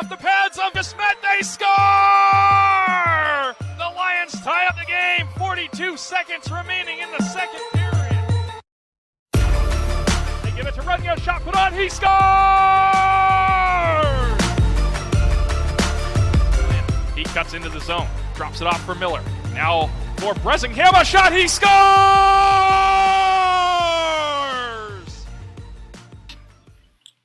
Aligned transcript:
off 0.00 0.08
the 0.08 0.16
pads 0.16 0.58
of 0.58 0.72
Desmet. 0.72 1.20
They 1.20 1.42
score! 1.42 1.66
The 3.76 3.94
Lions 3.96 4.32
tie 4.42 4.66
up 4.66 4.76
the 4.76 4.86
game. 4.86 5.28
42 5.36 5.96
seconds 5.98 6.50
remaining 6.50 7.00
in 7.00 7.10
the 7.10 7.22
second 7.24 7.60
period. 7.72 7.92
They 10.42 10.52
give 10.56 10.66
it 10.66 10.74
to 10.74 10.80
Runyo. 10.82 11.20
Shot 11.20 11.42
put 11.42 11.54
on. 11.54 11.74
He 11.74 11.90
scores! 11.90 12.10
He 17.14 17.24
cuts 17.34 17.52
into 17.52 17.68
the 17.68 17.80
zone. 17.80 18.08
Drops 18.34 18.62
it 18.62 18.66
off 18.66 18.82
for 18.84 18.94
Miller. 18.94 19.22
Now 19.52 19.90
for 20.16 20.32
Bresingham. 20.34 20.94
A 20.94 21.04
shot. 21.04 21.32
He 21.32 21.46
scores! 21.46 22.89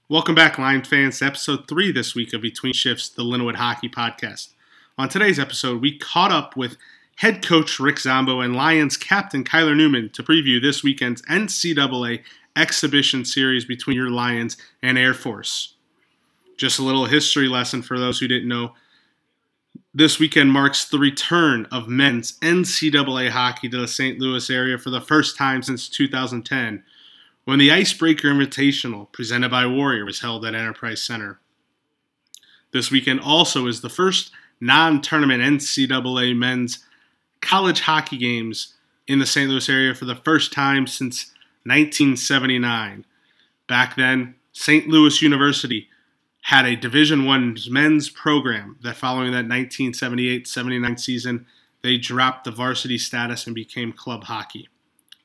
Welcome 0.07 0.35
back, 0.35 0.59
Lions 0.59 0.87
fans, 0.87 1.17
to 1.17 1.25
episode 1.25 1.67
three 1.67 1.91
this 1.91 2.13
week 2.13 2.31
of 2.31 2.43
Between 2.43 2.73
Shifts, 2.73 3.09
the 3.09 3.23
Linwood 3.23 3.55
Hockey 3.55 3.89
Podcast. 3.89 4.49
On 4.99 5.09
today's 5.09 5.39
episode, 5.39 5.81
we 5.81 5.97
caught 5.97 6.31
up 6.31 6.55
with 6.55 6.77
head 7.16 7.43
coach 7.43 7.80
Rick 7.80 7.99
Zombo 7.99 8.39
and 8.39 8.55
Lions 8.55 8.97
captain 8.97 9.44
Kyler 9.44 9.75
Newman 9.75 10.11
to 10.11 10.21
preview 10.21 10.61
this 10.61 10.83
weekend's 10.83 11.23
NCAA 11.23 12.21
exhibition 12.55 13.25
series 13.25 13.66
between 13.66 13.97
your 13.97 14.11
Lions 14.11 14.57
and 14.83 14.95
Air 14.99 15.16
Force. 15.16 15.73
Just 16.55 16.77
a 16.77 16.83
little 16.83 17.05
history 17.05 17.47
lesson 17.47 17.81
for 17.81 17.97
those 17.97 18.19
who 18.19 18.27
didn't 18.27 18.47
know. 18.47 18.75
This 19.91 20.19
weekend 20.19 20.52
marks 20.52 20.85
the 20.85 20.99
return 20.99 21.66
of 21.72 21.88
men's 21.88 22.38
NCAA 22.41 23.31
hockey 23.31 23.69
to 23.69 23.81
the 23.81 23.88
St. 23.88 24.19
Louis 24.19 24.52
area 24.52 24.77
for 24.77 24.91
the 24.91 25.02
first 25.02 25.35
time 25.35 25.63
since 25.63 25.89
2010 25.89 26.83
when 27.45 27.59
the 27.59 27.72
Icebreaker 27.72 28.27
Invitational, 28.27 29.12
presented 29.12 29.49
by 29.49 29.66
Warrior, 29.66 30.03
was 30.03 30.20
held 30.20 30.45
at 30.45 30.55
Enterprise 30.55 31.02
Center. 31.02 31.40
This 32.72 32.91
weekend 32.91 33.22
also 33.22 33.67
is 33.67 33.81
the 33.81 33.90
first 33.90 34.31
non 34.59 35.02
tournament 35.02 35.42
NCAA 35.42 36.36
men's 36.36 36.84
college 37.42 37.81
hockey 37.81 38.17
games 38.17 38.73
in 39.08 39.19
the 39.19 39.25
St. 39.25 39.50
Louis 39.50 39.69
area 39.69 39.94
for 39.94 40.06
the 40.06 40.16
first 40.16 40.52
time 40.52 40.88
since 40.88 41.31
1979. 41.64 43.06
Back 43.67 43.95
then, 43.95 44.36
St. 44.52 44.88
Louis 44.88 45.22
University 45.22 45.88
had 46.44 46.66
a 46.66 46.75
Division 46.75 47.25
One 47.25 47.58
men's 47.69 48.09
program 48.09 48.78
that 48.81 48.97
following 48.97 49.31
that 49.31 49.45
1978-79 49.45 51.00
season, 51.00 51.45
they 51.81 51.97
dropped 51.97 52.44
the 52.44 52.52
varsity 52.52 52.97
status 52.97 53.45
and 53.45 53.56
became 53.56 53.91
club 53.91 54.25
hockey. 54.25 54.67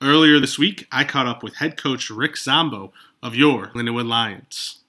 Earlier 0.02 0.40
this 0.40 0.58
week, 0.58 0.88
I 0.90 1.04
caught 1.04 1.26
up 1.26 1.42
with 1.42 1.56
head 1.56 1.76
coach 1.76 2.08
Rick 2.08 2.38
Zombo 2.38 2.90
of 3.22 3.34
your 3.34 3.66
Lindenwood 3.74 4.08
Lions. 4.08 4.82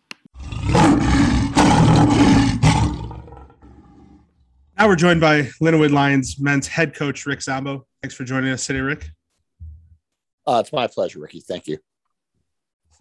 Now 4.77 4.87
we're 4.87 4.95
joined 4.95 5.19
by 5.19 5.49
Lindenwood 5.61 5.91
Lions 5.91 6.39
men's 6.39 6.65
head 6.65 6.95
coach 6.95 7.25
Rick 7.25 7.41
Zombo. 7.41 7.85
Thanks 8.01 8.15
for 8.15 8.23
joining 8.23 8.51
us 8.51 8.65
today, 8.65 8.79
Rick. 8.79 9.09
Uh, 10.47 10.61
it's 10.63 10.71
my 10.71 10.87
pleasure, 10.87 11.19
Ricky. 11.19 11.41
Thank 11.41 11.67
you. 11.67 11.77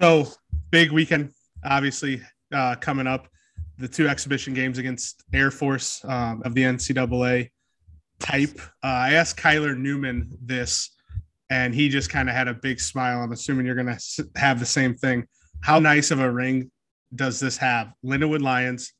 So, 0.00 0.26
big 0.72 0.90
weekend, 0.90 1.30
obviously, 1.64 2.22
uh, 2.52 2.74
coming 2.74 3.06
up. 3.06 3.28
The 3.78 3.86
two 3.86 4.08
exhibition 4.08 4.52
games 4.52 4.78
against 4.78 5.22
Air 5.32 5.52
Force 5.52 6.04
um, 6.04 6.42
of 6.44 6.54
the 6.54 6.62
NCAA 6.64 7.50
type. 8.18 8.58
Uh, 8.82 8.86
I 8.86 9.12
asked 9.12 9.36
Kyler 9.38 9.78
Newman 9.78 10.36
this 10.42 10.90
and 11.50 11.74
he 11.74 11.88
just 11.88 12.08
kind 12.08 12.28
of 12.28 12.34
had 12.34 12.48
a 12.48 12.54
big 12.54 12.80
smile. 12.80 13.20
I'm 13.20 13.32
assuming 13.32 13.66
you're 13.66 13.74
going 13.74 13.94
to 13.94 14.28
have 14.36 14.60
the 14.60 14.66
same 14.66 14.94
thing. 14.94 15.26
How 15.62 15.80
nice 15.80 16.12
of 16.12 16.20
a 16.20 16.30
ring 16.30 16.70
does 17.14 17.40
this 17.40 17.56
have? 17.56 17.92
Lindenwood 18.04 18.40
Lions, 18.40 18.92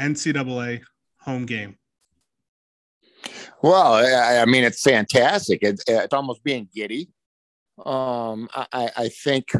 NCAA 0.00 0.80
home 1.20 1.44
game. 1.44 1.76
Well, 3.62 3.94
I, 3.94 4.38
I 4.38 4.44
mean, 4.46 4.64
it's 4.64 4.82
fantastic. 4.82 5.62
It, 5.62 5.82
it's 5.86 6.14
almost 6.14 6.42
being 6.42 6.68
giddy. 6.74 7.10
Um, 7.84 8.48
I, 8.54 8.90
I 8.96 9.08
think 9.08 9.52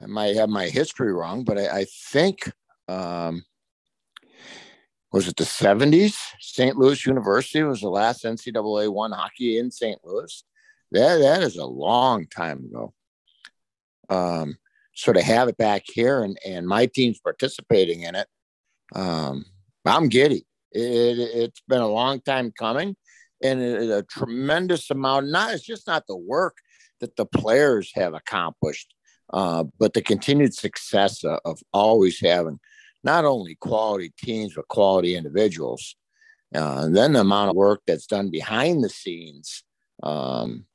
I 0.00 0.06
might 0.06 0.36
have 0.36 0.48
my 0.48 0.68
history 0.68 1.12
wrong, 1.12 1.44
but 1.44 1.58
I, 1.58 1.80
I 1.80 1.86
think 2.10 2.50
um, 2.88 3.44
was 5.12 5.28
it 5.28 5.36
the 5.36 5.44
70s? 5.44 6.16
St. 6.40 6.76
Louis 6.76 7.04
University 7.06 7.62
was 7.62 7.80
the 7.80 7.88
last 7.88 8.24
NCAA 8.24 8.92
one 8.92 9.12
hockey 9.12 9.58
in 9.58 9.70
St. 9.70 9.98
Louis 10.04 10.44
that 10.92 11.18
that 11.18 11.42
is 11.42 11.56
a 11.56 11.66
long 11.66 12.26
time 12.26 12.64
ago. 12.64 12.92
Um, 14.08 14.56
so 14.94 15.12
to 15.12 15.22
have 15.22 15.48
it 15.48 15.56
back 15.56 15.82
here 15.86 16.22
and 16.22 16.38
and 16.46 16.66
my 16.66 16.86
team's 16.86 17.18
participating 17.18 18.02
in 18.02 18.14
it, 18.14 18.26
um, 18.94 19.44
I'm 19.84 20.08
giddy. 20.08 20.46
It, 20.70 21.18
it, 21.18 21.40
has 21.40 21.62
been 21.68 21.80
a 21.80 21.88
long 21.88 22.20
time 22.20 22.52
coming, 22.58 22.96
and 23.42 23.60
it, 23.60 23.90
a 23.90 24.02
tremendous 24.02 24.90
amount. 24.90 25.28
Not 25.28 25.54
it's 25.54 25.64
just 25.64 25.86
not 25.86 26.06
the 26.06 26.16
work 26.16 26.56
that 27.00 27.16
the 27.16 27.26
players 27.26 27.90
have 27.94 28.14
accomplished, 28.14 28.94
uh, 29.32 29.64
but 29.78 29.94
the 29.94 30.02
continued 30.02 30.54
success 30.54 31.24
of, 31.24 31.40
of, 31.44 31.58
always 31.72 32.20
having 32.20 32.60
not 33.02 33.24
only 33.24 33.56
quality 33.56 34.12
teams 34.16 34.54
but 34.54 34.68
quality 34.68 35.16
individuals. 35.16 35.96
Uh, 36.54 36.82
and 36.84 36.96
then 36.96 37.14
the 37.14 37.20
amount 37.20 37.48
of 37.48 37.56
work 37.56 37.80
that's 37.86 38.06
done 38.06 38.30
behind 38.30 38.84
the 38.84 38.88
scenes 38.88 39.64
um, 40.02 40.66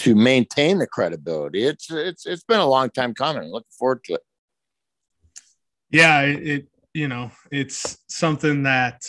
to 0.00 0.14
maintain 0.14 0.78
the 0.78 0.86
credibility. 0.86 1.64
It's 1.64 1.90
it's 1.90 2.26
it's 2.26 2.44
been 2.44 2.60
a 2.60 2.66
long 2.66 2.90
time 2.90 3.14
coming. 3.14 3.44
Looking 3.44 3.70
forward 3.78 4.04
to 4.04 4.14
it. 4.14 4.22
Yeah, 5.90 6.22
it 6.22 6.68
you 6.94 7.08
know 7.08 7.30
it's 7.50 7.98
something 8.08 8.64
that 8.64 9.04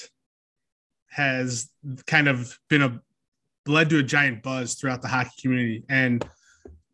has 1.10 1.70
kind 2.08 2.28
of 2.28 2.58
been 2.70 2.82
a 2.82 3.02
led 3.68 3.90
to 3.90 4.00
a 4.00 4.04
giant 4.04 4.44
buzz 4.44 4.76
throughout 4.76 5.02
the 5.02 5.08
hockey 5.08 5.32
community. 5.42 5.84
And 5.90 6.28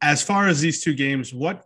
as 0.02 0.22
far 0.22 0.48
as 0.48 0.60
these 0.60 0.84
two 0.84 0.94
games, 0.94 1.34
what 1.34 1.64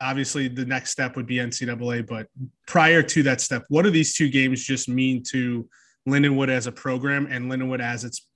obviously 0.00 0.48
the 0.48 0.64
next 0.64 0.90
step 0.90 1.16
would 1.16 1.26
be 1.26 1.36
NCAA, 1.36 2.06
but 2.06 2.26
prior 2.66 3.02
to 3.02 3.22
that 3.24 3.40
step, 3.40 3.64
what 3.68 3.82
do 3.82 3.90
these 3.90 4.14
two 4.14 4.28
games 4.28 4.64
just 4.64 4.88
mean 4.88 5.22
to 5.30 5.68
Lindenwood 6.08 6.48
as 6.48 6.66
a 6.66 6.72
program 6.72 7.26
and 7.30 7.50
Lindenwood 7.50 7.80
as 7.80 8.04
its 8.04 8.26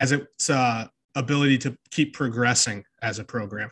as 0.00 0.12
its 0.12 0.50
uh, 0.50 0.86
ability 1.14 1.58
to 1.58 1.76
keep 1.90 2.14
progressing 2.14 2.84
as 3.02 3.18
a 3.18 3.24
program? 3.24 3.70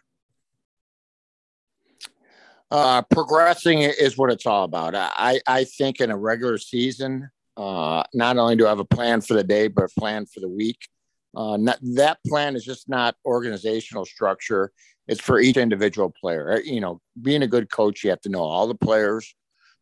Uh, 2.70 3.02
progressing 3.02 3.80
is 3.80 4.16
what 4.16 4.30
it's 4.30 4.46
all 4.46 4.64
about. 4.64 4.94
I, 4.94 5.40
I 5.46 5.64
think 5.64 6.00
in 6.00 6.10
a 6.10 6.16
regular 6.16 6.56
season, 6.56 7.30
uh, 7.56 8.02
not 8.14 8.38
only 8.38 8.56
do 8.56 8.64
I 8.64 8.70
have 8.70 8.78
a 8.78 8.84
plan 8.84 9.20
for 9.20 9.34
the 9.34 9.44
day, 9.44 9.68
but 9.68 9.84
a 9.84 10.00
plan 10.00 10.24
for 10.24 10.40
the 10.40 10.48
week. 10.48 10.88
Uh, 11.36 11.58
not, 11.58 11.78
that 11.94 12.18
plan 12.26 12.56
is 12.56 12.64
just 12.64 12.88
not 12.88 13.14
organizational 13.26 14.06
structure. 14.06 14.72
It's 15.06 15.20
for 15.20 15.38
each 15.38 15.56
individual 15.56 16.14
player. 16.18 16.52
Uh, 16.52 16.60
you 16.64 16.80
know, 16.80 17.00
being 17.20 17.42
a 17.42 17.46
good 17.46 17.70
coach, 17.70 18.04
you 18.04 18.10
have 18.10 18.20
to 18.22 18.30
know 18.30 18.42
all 18.42 18.66
the 18.66 18.74
players, 18.74 19.34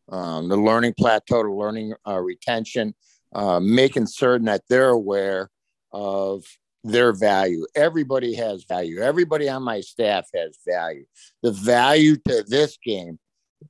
um, 0.09 0.49
the 0.49 0.57
learning 0.57 0.93
plateau, 0.97 1.43
the 1.43 1.49
learning 1.49 1.93
uh, 2.05 2.19
retention, 2.19 2.93
uh, 3.33 3.59
making 3.61 4.07
certain 4.07 4.47
that 4.47 4.63
they're 4.67 4.89
aware 4.89 5.49
of 5.93 6.43
their 6.83 7.13
value. 7.13 7.65
Everybody 7.75 8.33
has 8.35 8.63
value. 8.63 8.99
Everybody 8.99 9.47
on 9.49 9.63
my 9.63 9.81
staff 9.81 10.27
has 10.33 10.57
value. 10.67 11.05
The 11.43 11.51
value 11.51 12.17
to 12.27 12.43
this 12.47 12.77
game 12.83 13.19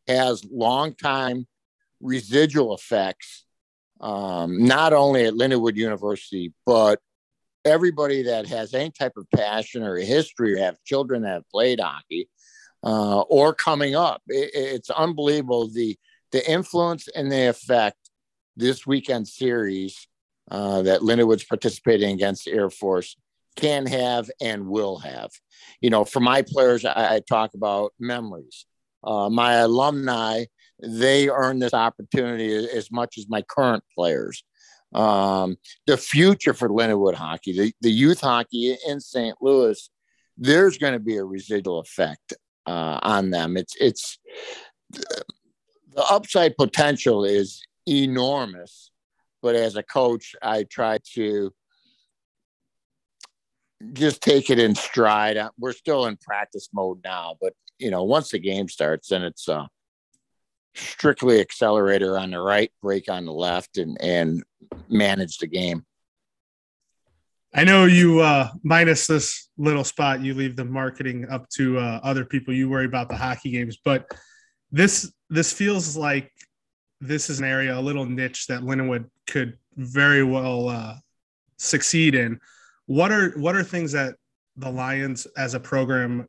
has 0.07 0.45
long 0.45 0.95
time 0.95 1.47
residual 1.99 2.73
effects, 2.73 3.45
um, 3.99 4.65
not 4.65 4.93
only 4.93 5.25
at 5.25 5.33
Lindenwood 5.33 5.75
University, 5.75 6.53
but 6.65 6.99
everybody 7.65 8.23
that 8.23 8.47
has 8.47 8.73
any 8.73 8.91
type 8.91 9.13
of 9.17 9.27
passion 9.35 9.83
or 9.83 9.97
history 9.97 10.55
or 10.55 10.57
have 10.57 10.83
children 10.83 11.23
that 11.23 11.33
have 11.33 11.49
played 11.49 11.79
hockey 11.79 12.27
uh, 12.83 13.21
or 13.21 13.53
coming 13.53 13.95
up. 13.95 14.21
It, 14.27 14.51
it's 14.53 14.89
unbelievable 14.89 15.67
the 15.67 15.97
the 16.31 16.49
influence 16.49 17.09
and 17.09 17.29
the 17.29 17.49
effect 17.49 17.97
this 18.55 18.87
weekend 18.87 19.27
series 19.27 20.07
uh, 20.51 20.81
that 20.81 21.01
Lindenwood's 21.01 21.45
participating 21.45 22.11
against 22.11 22.47
Air 22.47 22.69
Force 22.69 23.15
can 23.55 23.85
have 23.85 24.29
and 24.41 24.67
will 24.67 24.97
have. 24.99 25.31
You 25.79 25.89
know, 25.89 26.05
for 26.05 26.19
my 26.19 26.41
players, 26.41 26.85
I, 26.85 27.15
I 27.15 27.21
talk 27.27 27.53
about 27.53 27.93
memories. 27.99 28.65
Uh, 29.03 29.29
my 29.29 29.53
alumni, 29.53 30.45
they 30.83 31.29
earn 31.29 31.59
this 31.59 31.73
opportunity 31.73 32.53
as 32.53 32.91
much 32.91 33.17
as 33.17 33.27
my 33.29 33.41
current 33.41 33.83
players. 33.95 34.43
Um, 34.93 35.57
the 35.87 35.95
future 35.95 36.53
for 36.53 36.69
Linwood 36.69 37.15
hockey, 37.15 37.57
the, 37.57 37.73
the 37.81 37.91
youth 37.91 38.19
hockey 38.19 38.75
in 38.85 38.99
St. 38.99 39.37
Louis, 39.41 39.89
there's 40.37 40.77
going 40.77 40.93
to 40.93 40.99
be 40.99 41.15
a 41.15 41.23
residual 41.23 41.79
effect 41.79 42.33
uh, 42.67 42.99
on 43.01 43.29
them. 43.29 43.55
It's 43.55 43.75
it's 43.79 44.19
the 44.91 46.03
upside 46.09 46.57
potential 46.57 47.23
is 47.23 47.61
enormous 47.87 48.90
but 49.41 49.55
as 49.55 49.75
a 49.75 49.83
coach, 49.83 50.35
I 50.41 50.63
try 50.63 50.99
to 51.15 51.53
just 53.93 54.21
take 54.21 54.49
it 54.49 54.59
in 54.59 54.75
stride. 54.75 55.37
Uh, 55.37 55.49
we're 55.57 55.73
still 55.73 56.05
in 56.05 56.17
practice 56.17 56.69
mode 56.73 56.99
now, 57.03 57.35
but 57.41 57.53
you 57.79 57.89
know, 57.89 58.03
once 58.03 58.29
the 58.29 58.39
game 58.39 58.69
starts, 58.69 59.09
then 59.09 59.23
it's 59.23 59.49
uh, 59.49 59.65
strictly 60.75 61.39
accelerator 61.39 62.17
on 62.17 62.31
the 62.31 62.39
right, 62.39 62.71
brake 62.81 63.09
on 63.09 63.25
the 63.25 63.33
left, 63.33 63.77
and 63.77 63.97
and 64.01 64.43
manage 64.89 65.37
the 65.37 65.47
game. 65.47 65.85
I 67.53 67.65
know 67.65 67.85
you 67.85 68.21
uh, 68.21 68.49
minus 68.63 69.07
this 69.07 69.49
little 69.57 69.83
spot, 69.83 70.21
you 70.21 70.33
leave 70.33 70.55
the 70.55 70.63
marketing 70.63 71.27
up 71.29 71.49
to 71.55 71.79
uh, 71.79 71.99
other 72.03 72.23
people. 72.23 72.53
You 72.53 72.69
worry 72.69 72.85
about 72.85 73.09
the 73.09 73.17
hockey 73.17 73.51
games, 73.51 73.77
but 73.83 74.05
this 74.71 75.11
this 75.29 75.51
feels 75.51 75.97
like 75.97 76.31
this 77.01 77.29
is 77.29 77.39
an 77.39 77.45
area, 77.45 77.77
a 77.77 77.81
little 77.81 78.05
niche 78.05 78.47
that 78.47 78.61
Lindenwood 78.61 79.09
could 79.27 79.57
very 79.75 80.23
well 80.23 80.69
uh, 80.69 80.95
succeed 81.57 82.15
in. 82.15 82.39
What 82.85 83.11
are 83.11 83.31
what 83.31 83.55
are 83.55 83.63
things 83.63 83.91
that 83.93 84.15
the 84.55 84.69
Lions 84.69 85.25
as 85.37 85.55
a 85.55 85.59
program 85.59 86.27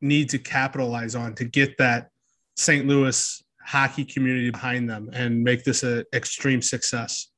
need 0.00 0.28
to 0.30 0.38
capitalize 0.38 1.14
on 1.14 1.34
to 1.36 1.44
get 1.44 1.76
that 1.78 2.10
St. 2.56 2.86
Louis 2.86 3.42
hockey 3.64 4.04
community 4.04 4.50
behind 4.50 4.88
them 4.88 5.10
and 5.12 5.42
make 5.42 5.64
this 5.64 5.82
an 5.82 6.04
extreme 6.12 6.60
success? 6.60 7.28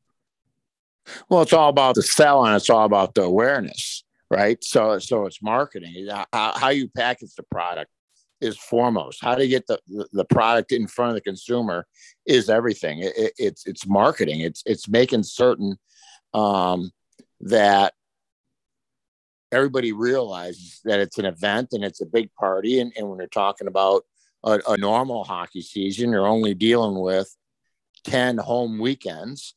Well, 1.29 1.43
it's 1.43 1.53
all 1.53 1.69
about 1.69 1.97
the 1.97 2.03
sell 2.03 2.45
and 2.45 2.55
it's 2.57 2.71
all 2.71 2.85
about 2.85 3.15
the 3.15 3.23
awareness, 3.23 4.05
right? 4.31 4.63
So, 4.63 4.99
so 4.99 5.27
it's 5.27 5.43
marketing. 5.43 6.09
How, 6.09 6.53
how 6.55 6.69
you 6.69 6.89
package 6.89 7.35
the 7.35 7.43
product 7.43 7.91
is 8.43 8.59
foremost. 8.59 9.23
How 9.23 9.35
to 9.35 9.47
get 9.47 9.67
the, 9.67 9.79
the 10.13 10.25
product 10.25 10.73
in 10.73 10.87
front 10.87 11.11
of 11.11 11.15
the 11.15 11.21
consumer 11.21 11.87
is 12.27 12.51
everything. 12.51 13.01
It, 13.01 13.13
it, 13.17 13.33
it's 13.39 13.67
it's 13.67 13.87
marketing. 13.87 14.41
It's 14.41 14.63
it's 14.67 14.89
making 14.89 15.23
certain 15.23 15.79
um, 16.35 16.91
that 17.41 17.95
everybody 19.53 19.93
realizes 19.93 20.81
that 20.85 20.99
it's 20.99 21.19
an 21.19 21.27
event 21.27 21.69
and 21.73 21.85
it's 21.85 22.01
a 22.01 22.07
big 22.07 22.35
party. 22.35 22.81
And, 22.81 22.93
and 22.97 23.09
when 23.09 23.19
you're 23.19 23.29
talking 23.29 23.69
about 23.69 24.05
a, 24.43 24.59
a 24.67 24.77
normal 24.79 25.25
hockey 25.25 25.61
season, 25.61 26.11
you're 26.11 26.27
only 26.27 26.55
dealing 26.55 26.99
with 26.99 27.35
10 28.05 28.39
home 28.39 28.79
weekends. 28.79 29.55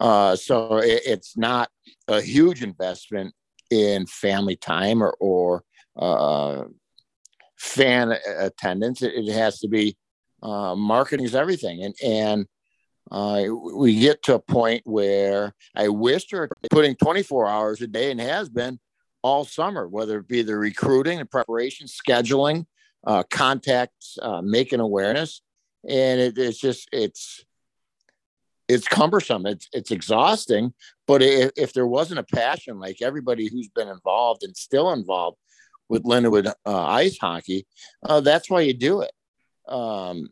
Uh, 0.00 0.36
so 0.36 0.78
it, 0.78 1.02
it's 1.06 1.36
not 1.36 1.70
a 2.08 2.20
huge 2.20 2.62
investment 2.62 3.32
in 3.70 4.06
family 4.06 4.56
time 4.56 5.02
or, 5.02 5.16
or 5.20 5.62
uh, 5.96 6.64
fan 7.56 8.14
attendance. 8.38 9.02
It, 9.02 9.14
it, 9.14 9.32
has 9.32 9.60
to 9.60 9.68
be 9.68 9.96
uh, 10.42 10.74
marketing 10.74 11.26
is 11.26 11.34
everything. 11.34 11.82
And, 11.82 11.94
and 12.04 12.46
uh, 13.10 13.44
we 13.74 13.98
get 13.98 14.22
to 14.24 14.34
a 14.34 14.38
point 14.38 14.82
where 14.84 15.54
I 15.74 15.88
wish 15.88 16.28
they're 16.28 16.48
putting 16.70 16.96
24 16.96 17.48
hours 17.48 17.80
a 17.80 17.86
day 17.86 18.10
and 18.10 18.20
has 18.20 18.48
been 18.48 18.78
all 19.22 19.44
summer, 19.44 19.88
whether 19.88 20.18
it 20.18 20.28
be 20.28 20.42
the 20.42 20.56
recruiting 20.56 21.20
and 21.20 21.30
preparation, 21.30 21.86
scheduling, 21.86 22.66
uh, 23.06 23.22
contacts, 23.30 24.18
uh, 24.20 24.42
making 24.42 24.80
awareness, 24.80 25.40
and 25.88 26.20
it, 26.20 26.38
it's 26.38 26.58
just 26.58 26.88
it's 26.92 27.44
it's 28.68 28.88
cumbersome. 28.88 29.46
It's 29.46 29.68
it's 29.72 29.90
exhausting. 29.90 30.74
But 31.06 31.22
if, 31.22 31.52
if, 31.56 31.72
there 31.72 31.86
wasn't 31.86 32.20
a 32.20 32.24
passion, 32.24 32.80
like 32.80 33.00
everybody 33.00 33.48
who's 33.48 33.68
been 33.68 33.88
involved 33.88 34.42
and 34.42 34.56
still 34.56 34.92
involved 34.92 35.38
with 35.88 36.04
Lindenwood 36.04 36.52
uh, 36.64 36.84
ice 36.84 37.18
hockey, 37.18 37.66
uh, 38.02 38.20
that's 38.20 38.50
why 38.50 38.62
you 38.62 38.74
do 38.74 39.02
it. 39.02 39.12
Um, 39.68 40.28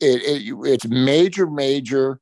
it, 0.00 0.22
it 0.22 0.54
it's 0.64 0.86
major, 0.86 1.46
major 1.46 2.20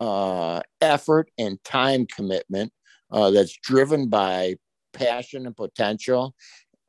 uh, 0.00 0.60
effort 0.80 1.30
and 1.38 1.62
time 1.64 2.06
commitment 2.06 2.72
uh, 3.10 3.30
that's 3.30 3.56
driven 3.62 4.08
by 4.08 4.56
passion 4.92 5.46
and 5.46 5.56
potential, 5.56 6.34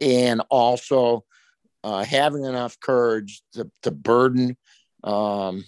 and 0.01 0.41
also 0.50 1.23
uh, 1.83 2.03
having 2.03 2.44
enough 2.44 2.79
courage 2.79 3.41
to, 3.53 3.69
to 3.83 3.91
burden 3.91 4.57
um, 5.03 5.63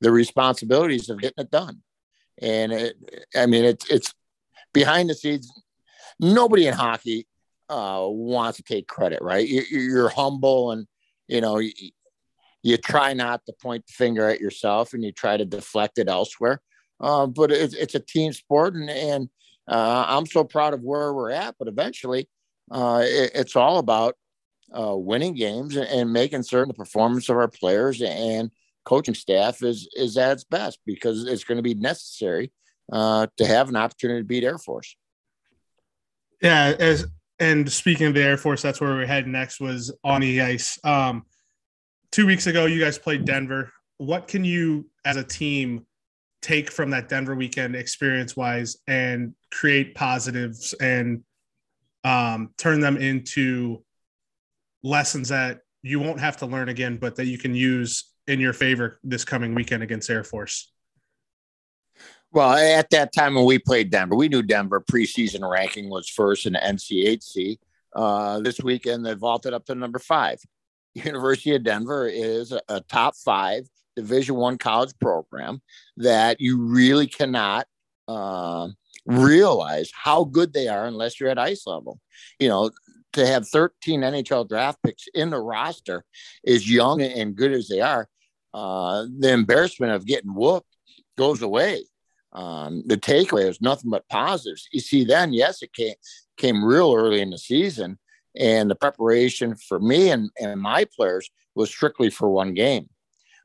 the 0.00 0.10
responsibilities 0.10 1.08
of 1.10 1.20
getting 1.20 1.44
it 1.44 1.50
done. 1.50 1.82
And 2.40 2.72
it, 2.72 2.96
I 3.34 3.46
mean, 3.46 3.64
it's 3.64 3.90
it's 3.90 4.14
behind 4.72 5.10
the 5.10 5.14
scenes. 5.14 5.50
Nobody 6.20 6.66
in 6.66 6.74
hockey 6.74 7.26
uh, 7.68 8.06
wants 8.08 8.56
to 8.56 8.62
take 8.62 8.88
credit, 8.88 9.20
right? 9.22 9.46
You, 9.46 9.62
you're 9.70 10.08
humble, 10.08 10.72
and 10.72 10.86
you 11.26 11.40
know 11.40 11.58
you, 11.58 11.72
you, 12.62 12.76
try 12.76 13.12
not 13.12 13.44
to 13.46 13.52
point 13.60 13.86
the 13.86 13.92
finger 13.92 14.28
at 14.28 14.40
yourself, 14.40 14.92
and 14.92 15.04
you 15.04 15.12
try 15.12 15.36
to 15.36 15.44
deflect 15.44 15.98
it 15.98 16.08
elsewhere. 16.08 16.60
Uh, 17.00 17.26
but 17.26 17.52
it's, 17.52 17.74
it's 17.74 17.94
a 17.94 18.00
team 18.00 18.32
sport, 18.32 18.74
and, 18.74 18.90
and 18.90 19.28
uh, 19.68 20.04
I'm 20.08 20.26
so 20.26 20.44
proud 20.44 20.74
of 20.74 20.82
where 20.82 21.12
we're 21.12 21.30
at, 21.30 21.56
but 21.58 21.68
eventually 21.68 22.28
uh, 22.70 23.02
it, 23.04 23.32
it's 23.34 23.56
all 23.56 23.78
about 23.78 24.16
uh, 24.76 24.96
winning 24.96 25.34
games 25.34 25.76
and, 25.76 25.86
and, 25.88 26.12
making 26.12 26.42
certain 26.42 26.68
the 26.68 26.74
performance 26.74 27.28
of 27.28 27.36
our 27.36 27.48
players 27.48 28.02
and 28.02 28.50
coaching 28.84 29.14
staff 29.14 29.62
is 29.62 29.88
is 29.94 30.16
at 30.16 30.32
its 30.32 30.44
best 30.44 30.78
because 30.84 31.26
it's 31.26 31.44
going 31.44 31.56
to 31.56 31.62
be 31.62 31.74
necessary 31.74 32.52
uh, 32.92 33.26
to 33.36 33.46
have 33.46 33.68
an 33.68 33.76
opportunity 33.76 34.20
to 34.20 34.26
beat 34.26 34.44
Air 34.44 34.58
Force. 34.58 34.96
Yeah, 36.42 36.74
as 36.78 37.06
and 37.40 37.70
speaking 37.70 38.06
of 38.06 38.14
the 38.14 38.22
Air 38.22 38.36
Force, 38.36 38.62
that's 38.62 38.80
where 38.80 38.90
we're 38.90 39.06
heading 39.06 39.32
next 39.32 39.60
was 39.60 39.96
on 40.02 40.20
the 40.20 40.40
ice. 40.40 40.78
Um, 40.84 41.22
two 42.10 42.26
weeks 42.26 42.46
ago, 42.46 42.66
you 42.66 42.80
guys 42.80 42.98
played 42.98 43.24
Denver. 43.24 43.72
What 43.98 44.28
can 44.28 44.44
you, 44.44 44.88
as 45.04 45.16
a 45.16 45.24
team, 45.24 45.86
take 46.42 46.70
from 46.70 46.90
that 46.90 47.08
Denver 47.08 47.34
weekend 47.34 47.74
experience 47.74 48.36
wise 48.36 48.76
and 48.86 49.34
create 49.50 49.94
positives 49.94 50.72
and 50.74 51.22
um, 52.04 52.50
turn 52.56 52.80
them 52.80 52.96
into 52.96 53.84
lessons 54.82 55.28
that 55.28 55.60
you 55.82 56.00
won't 56.00 56.20
have 56.20 56.36
to 56.38 56.46
learn 56.46 56.68
again, 56.68 56.96
but 56.96 57.16
that 57.16 57.26
you 57.26 57.38
can 57.38 57.54
use 57.54 58.12
in 58.26 58.40
your 58.40 58.52
favor 58.52 59.00
this 59.02 59.24
coming 59.24 59.54
weekend 59.54 59.82
against 59.82 60.10
Air 60.10 60.24
Force? 60.24 60.72
Well, 62.30 62.52
at 62.52 62.90
that 62.90 63.12
time 63.14 63.34
when 63.34 63.46
we 63.46 63.58
played 63.58 63.90
Denver, 63.90 64.14
we 64.14 64.28
knew 64.28 64.42
Denver 64.42 64.80
preseason 64.80 65.48
ranking 65.48 65.88
was 65.88 66.08
first 66.08 66.44
in 66.44 66.52
the 66.52 66.58
NCHC. 66.58 67.56
Uh, 67.96 68.40
this 68.40 68.60
weekend, 68.60 69.04
they 69.04 69.14
vaulted 69.14 69.54
up 69.54 69.64
to 69.66 69.74
number 69.74 69.98
five. 69.98 70.38
University 70.94 71.54
of 71.54 71.64
Denver 71.64 72.06
is 72.06 72.52
a, 72.52 72.60
a 72.68 72.80
top 72.82 73.14
five 73.16 73.64
Division 73.96 74.36
One 74.36 74.58
college 74.58 74.92
program 75.00 75.62
that 75.96 76.40
you 76.40 76.60
really 76.60 77.06
cannot 77.06 77.66
uh, 78.06 78.68
realize 79.06 79.90
how 79.94 80.24
good 80.24 80.52
they 80.52 80.68
are 80.68 80.86
unless 80.86 81.18
you're 81.18 81.30
at 81.30 81.38
ice 81.38 81.66
level. 81.66 81.98
You 82.38 82.48
know, 82.48 82.70
to 83.14 83.26
have 83.26 83.48
13 83.48 84.02
NHL 84.02 84.48
draft 84.48 84.78
picks 84.84 85.06
in 85.14 85.30
the 85.30 85.40
roster, 85.40 86.04
as 86.46 86.70
young 86.70 87.00
and 87.00 87.34
good 87.34 87.52
as 87.52 87.68
they 87.68 87.80
are, 87.80 88.06
uh, 88.52 89.06
the 89.18 89.32
embarrassment 89.32 89.92
of 89.92 90.06
getting 90.06 90.34
whooped 90.34 90.68
goes 91.16 91.40
away. 91.42 91.84
Um, 92.32 92.82
the 92.86 92.96
takeaway 92.96 93.48
is 93.48 93.60
nothing 93.60 93.90
but 93.90 94.08
positives. 94.08 94.68
You 94.72 94.80
see, 94.80 95.04
then 95.04 95.32
yes, 95.32 95.62
it 95.62 95.72
came 95.72 95.94
came 96.36 96.64
real 96.64 96.94
early 96.94 97.20
in 97.20 97.30
the 97.30 97.38
season, 97.38 97.98
and 98.36 98.70
the 98.70 98.74
preparation 98.74 99.56
for 99.56 99.80
me 99.80 100.10
and, 100.10 100.30
and 100.40 100.60
my 100.60 100.86
players 100.96 101.30
was 101.54 101.70
strictly 101.70 102.10
for 102.10 102.28
one 102.28 102.54
game 102.54 102.88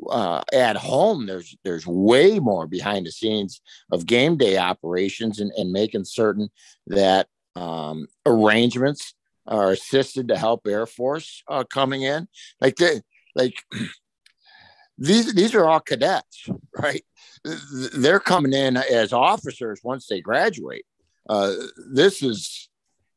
uh, 0.09 0.41
at 0.51 0.75
home, 0.75 1.25
there's 1.25 1.55
there's 1.63 1.85
way 1.87 2.39
more 2.39 2.67
behind 2.67 3.05
the 3.05 3.11
scenes 3.11 3.61
of 3.91 4.05
game 4.05 4.37
day 4.37 4.57
operations 4.57 5.39
and, 5.39 5.51
and 5.57 5.71
making 5.71 6.05
certain 6.05 6.49
that 6.87 7.27
um, 7.55 8.07
arrangements 8.25 9.13
are 9.45 9.71
assisted 9.71 10.27
to 10.27 10.37
help 10.37 10.65
Air 10.67 10.85
Force 10.85 11.43
uh, 11.49 11.63
coming 11.63 12.03
in. 12.03 12.27
Like 12.61 12.75
they, 12.77 13.01
like 13.35 13.53
these 14.97 15.33
these 15.33 15.55
are 15.55 15.65
all 15.65 15.79
cadets, 15.79 16.47
right? 16.77 17.03
They're 17.43 18.19
coming 18.19 18.53
in 18.53 18.77
as 18.77 19.13
officers 19.13 19.81
once 19.83 20.07
they 20.07 20.21
graduate. 20.21 20.85
Uh, 21.29 21.53
this 21.91 22.21
is, 22.21 22.69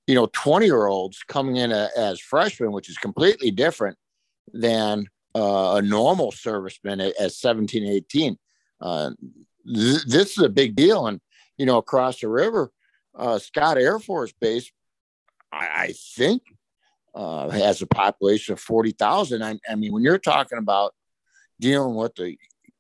you 0.07 0.15
know, 0.15 0.29
20 0.33 0.67
year 0.67 0.87
olds 0.87 1.23
coming 1.29 1.57
in 1.57 1.73
a, 1.73 1.89
as 1.97 2.21
freshmen, 2.21 2.73
which 2.73 2.89
is 2.89 2.99
completely 2.99 3.51
different 3.51 3.97
than 4.53 5.07
uh, 5.35 5.75
a 5.77 5.83
normal 5.83 6.33
serviceman 6.33 7.07
at, 7.07 7.17
at 7.21 7.33
17, 7.33 7.85
18. 7.85 8.39
Uh, 8.81 9.11
th- 9.67 10.05
this 10.05 10.37
is 10.37 10.45
a 10.45 10.49
big 10.49 10.75
deal. 10.75 11.07
And, 11.07 11.21
you 11.57 11.67
know, 11.67 11.79
across 11.79 12.21
the 12.21 12.29
river, 12.29 12.71
uh, 13.15 13.39
Scott 13.39 13.79
Air 13.79 13.99
Force 13.99 14.33
Base, 14.41 14.71
I, 15.53 15.69
I 15.75 15.95
think, 16.17 16.43
uh, 17.15 17.49
has 17.49 17.81
a 17.81 17.87
population 17.87 18.53
of 18.53 18.61
40,000. 18.61 19.43
I, 19.43 19.59
I 19.69 19.75
mean, 19.75 19.93
when 19.93 20.03
you're 20.03 20.19
talking 20.19 20.59
about 20.59 20.95
dealing 21.59 21.95
with 21.95 22.15
the 22.15 22.37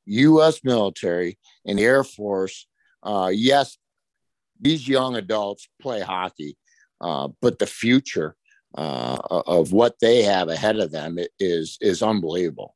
U.S. 0.07 0.63
military 0.65 1.39
and 1.65 1.79
Air 1.79 2.05
Force, 2.05 2.67
uh, 3.03 3.31
yes, 3.33 3.77
these 4.61 4.89
young 4.89 5.17
adults 5.17 5.69
play 5.81 6.01
hockey, 6.01 6.57
uh, 7.01 7.29
but 7.41 7.59
the 7.59 7.67
future 7.67 8.37
uh, 8.77 9.19
of 9.31 9.73
what 9.73 9.97
they 10.01 10.23
have 10.23 10.49
ahead 10.49 10.79
of 10.79 10.93
them 10.93 11.19
is 11.39 11.79
is 11.81 12.03
unbelievable. 12.03 12.75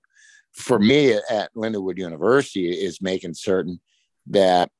For 0.52 0.78
me, 0.78 1.12
at 1.12 1.54
Lindenwood 1.54 1.98
University, 1.98 2.70
is 2.70 3.00
making 3.00 3.34
certain 3.34 3.80
that 4.26 4.70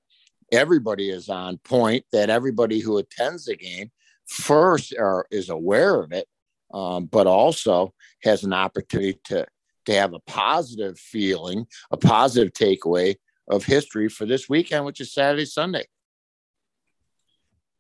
everybody 0.52 1.11
is 1.11 1.28
on 1.28 1.59
point, 1.59 2.04
that 2.12 2.30
everybody 2.30 2.80
who 2.80 2.99
attends 2.99 3.45
the 3.45 3.57
game 3.57 3.90
first 4.26 4.95
are, 4.99 5.26
is 5.30 5.49
aware 5.49 6.00
of 6.00 6.12
it, 6.12 6.26
um, 6.73 7.07
but 7.07 7.26
also 7.26 7.95
has 8.23 8.45
an 8.45 8.52
opportunity 8.52 9.19
to 9.25 9.47
to 9.90 9.99
have 9.99 10.14
a 10.14 10.20
positive 10.20 10.99
feeling, 10.99 11.66
a 11.90 11.97
positive 11.97 12.52
takeaway 12.52 13.16
of 13.49 13.64
history 13.64 14.09
for 14.09 14.26
this 14.26 14.49
weekend, 14.49 14.85
which 14.85 15.00
is 15.00 15.12
Saturday, 15.12 15.44
Sunday. 15.44 15.85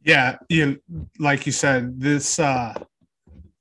Yeah, 0.02 0.38
Ian, 0.50 0.80
like 1.18 1.46
you 1.46 1.52
said, 1.52 2.00
this 2.00 2.38
uh 2.38 2.74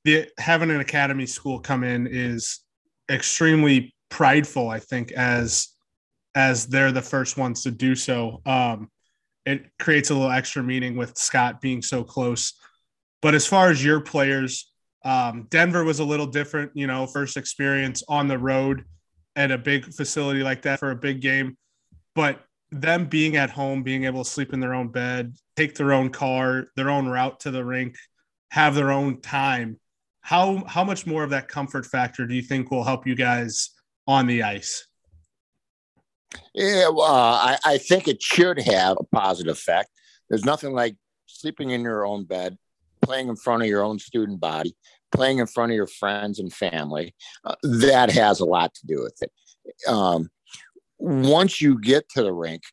the 0.05 0.29
having 0.37 0.71
an 0.71 0.79
academy 0.79 1.25
school 1.25 1.59
come 1.59 1.83
in 1.83 2.07
is 2.07 2.61
extremely 3.11 3.93
prideful, 4.09 4.69
I 4.69 4.79
think, 4.79 5.11
as 5.11 5.69
as 6.35 6.67
they're 6.67 6.91
the 6.91 7.01
first 7.01 7.37
ones 7.37 7.63
to 7.63 7.71
do 7.71 7.95
so. 7.95 8.41
Um 8.45 8.89
it 9.45 9.65
creates 9.79 10.09
a 10.09 10.13
little 10.13 10.31
extra 10.31 10.63
meaning 10.63 10.95
with 10.95 11.17
Scott 11.17 11.59
being 11.59 11.81
so 11.81 12.03
close. 12.03 12.53
But 13.21 13.35
as 13.35 13.45
far 13.45 13.69
as 13.69 13.83
your 13.83 13.99
players, 13.99 14.68
um, 15.05 15.47
Denver 15.49 15.83
was 15.83 15.99
a 15.99 16.03
little 16.03 16.25
different, 16.25 16.71
you 16.73 16.87
know, 16.87 17.07
first 17.07 17.37
experience 17.37 18.03
on 18.07 18.27
the 18.27 18.37
road 18.37 18.83
at 19.35 19.51
a 19.51 19.57
big 19.57 19.85
facility 19.93 20.43
like 20.43 20.61
that 20.63 20.79
for 20.79 20.91
a 20.91 20.95
big 20.95 21.21
game. 21.21 21.57
But 22.15 22.41
them 22.71 23.05
being 23.05 23.35
at 23.37 23.49
home, 23.49 23.83
being 23.83 24.03
able 24.03 24.23
to 24.23 24.29
sleep 24.29 24.53
in 24.53 24.59
their 24.59 24.73
own 24.73 24.89
bed, 24.89 25.35
take 25.55 25.75
their 25.75 25.93
own 25.93 26.09
car, 26.09 26.67
their 26.75 26.89
own 26.89 27.07
route 27.07 27.39
to 27.41 27.51
the 27.51 27.63
rink, 27.63 27.95
have 28.51 28.75
their 28.75 28.91
own 28.91 29.21
time. 29.21 29.79
How 30.21 30.63
how 30.67 30.83
much 30.83 31.07
more 31.07 31.23
of 31.23 31.29
that 31.29 31.47
comfort 31.47 31.85
factor 31.85 32.27
do 32.27 32.35
you 32.35 32.41
think 32.41 32.69
will 32.69 32.83
help 32.83 33.07
you 33.07 33.15
guys 33.15 33.71
on 34.05 34.27
the 34.27 34.43
ice? 34.43 34.85
Yeah, 36.53 36.89
well, 36.89 37.05
I, 37.05 37.57
I 37.65 37.77
think 37.77 38.07
it 38.07 38.21
should 38.21 38.59
have 38.59 38.97
a 38.99 39.03
positive 39.15 39.53
effect. 39.53 39.89
There's 40.29 40.45
nothing 40.45 40.73
like 40.73 40.95
sleeping 41.25 41.71
in 41.71 41.81
your 41.81 42.05
own 42.05 42.25
bed, 42.25 42.57
playing 43.01 43.29
in 43.29 43.35
front 43.35 43.63
of 43.63 43.69
your 43.69 43.83
own 43.83 43.99
student 43.99 44.39
body, 44.39 44.75
playing 45.11 45.39
in 45.39 45.47
front 45.47 45.71
of 45.71 45.75
your 45.75 45.87
friends 45.87 46.39
and 46.39 46.53
family. 46.53 47.15
Uh, 47.45 47.55
that 47.63 48.11
has 48.11 48.39
a 48.39 48.45
lot 48.45 48.73
to 48.75 48.87
do 48.87 49.01
with 49.01 49.17
it. 49.21 49.31
Um, 49.87 50.29
once 50.97 51.61
you 51.61 51.79
get 51.79 52.09
to 52.09 52.23
the 52.23 52.33
rink, 52.33 52.63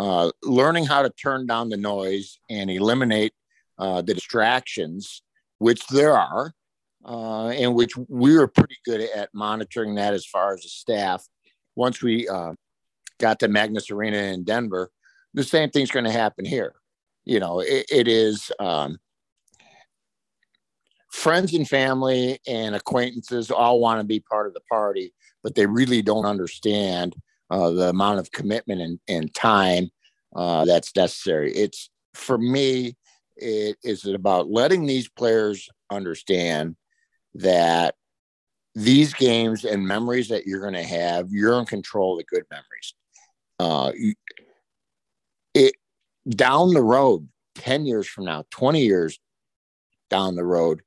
uh, 0.00 0.30
learning 0.42 0.84
how 0.84 1.02
to 1.02 1.10
turn 1.10 1.46
down 1.46 1.68
the 1.68 1.76
noise 1.76 2.38
and 2.50 2.70
eliminate 2.70 3.32
uh, 3.78 4.02
the 4.02 4.14
distractions, 4.14 5.22
which 5.58 5.86
there 5.88 6.16
are, 6.16 6.52
uh, 7.04 7.48
and 7.48 7.74
which 7.74 7.96
we 8.08 8.36
were 8.36 8.48
pretty 8.48 8.76
good 8.84 9.00
at 9.00 9.30
monitoring 9.32 9.94
that 9.94 10.14
as 10.14 10.26
far 10.26 10.54
as 10.54 10.62
the 10.62 10.68
staff. 10.68 11.26
Once 11.76 12.02
we 12.02 12.28
uh, 12.28 12.52
got 13.18 13.38
to 13.40 13.48
Magnus 13.48 13.90
Arena 13.90 14.18
in 14.18 14.44
Denver, 14.44 14.90
the 15.34 15.44
same 15.44 15.70
thing's 15.70 15.90
going 15.90 16.04
to 16.04 16.10
happen 16.10 16.44
here. 16.44 16.74
You 17.24 17.40
know, 17.40 17.60
it, 17.60 17.86
it 17.90 18.08
is 18.08 18.50
um, 18.58 18.98
friends 21.10 21.54
and 21.54 21.68
family 21.68 22.38
and 22.46 22.74
acquaintances 22.74 23.50
all 23.50 23.80
want 23.80 24.00
to 24.00 24.04
be 24.04 24.20
part 24.20 24.46
of 24.46 24.54
the 24.54 24.60
party, 24.70 25.12
but 25.42 25.54
they 25.54 25.66
really 25.66 26.02
don't 26.02 26.26
understand 26.26 27.14
uh, 27.50 27.70
the 27.70 27.88
amount 27.88 28.18
of 28.18 28.30
commitment 28.30 28.80
and, 28.80 29.00
and 29.08 29.34
time 29.34 29.90
uh, 30.36 30.64
that's 30.64 30.94
necessary. 30.94 31.52
It's 31.52 31.90
for 32.14 32.36
me, 32.36 32.96
it 33.36 33.76
is 33.82 34.04
about 34.04 34.50
letting 34.50 34.86
these 34.86 35.08
players 35.08 35.68
understand 35.90 36.76
that 37.34 37.94
these 38.74 39.14
games 39.14 39.64
and 39.64 39.86
memories 39.86 40.28
that 40.28 40.46
you're 40.46 40.60
going 40.60 40.74
to 40.74 40.82
have, 40.82 41.30
you're 41.30 41.58
in 41.58 41.66
control 41.66 42.12
of 42.12 42.18
the 42.18 42.24
good 42.24 42.44
memories. 42.50 42.94
Uh, 43.58 43.92
it 45.54 45.74
down 46.28 46.74
the 46.74 46.82
road, 46.82 47.28
10 47.56 47.86
years 47.86 48.06
from 48.06 48.24
now, 48.24 48.44
20 48.50 48.82
years 48.82 49.18
down 50.10 50.36
the 50.36 50.44
road, 50.44 50.82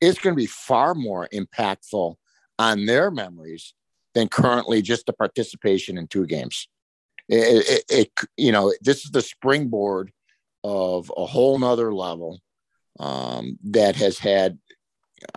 it's 0.00 0.18
going 0.18 0.34
to 0.34 0.40
be 0.40 0.46
far 0.46 0.94
more 0.94 1.28
impactful 1.32 2.14
on 2.58 2.86
their 2.86 3.10
memories 3.10 3.74
than 4.14 4.28
currently 4.28 4.82
just 4.82 5.06
the 5.06 5.12
participation 5.12 5.98
in 5.98 6.06
two 6.06 6.26
games. 6.26 6.68
It, 7.28 7.66
it, 7.68 7.84
it, 7.88 8.28
you 8.36 8.52
know, 8.52 8.72
this 8.80 9.04
is 9.04 9.10
the 9.10 9.22
springboard 9.22 10.12
of 10.64 11.12
a 11.16 11.26
whole 11.26 11.58
nother 11.58 11.92
level 11.92 12.40
um, 12.98 13.58
that 13.64 13.96
has 13.96 14.18
had, 14.18 14.58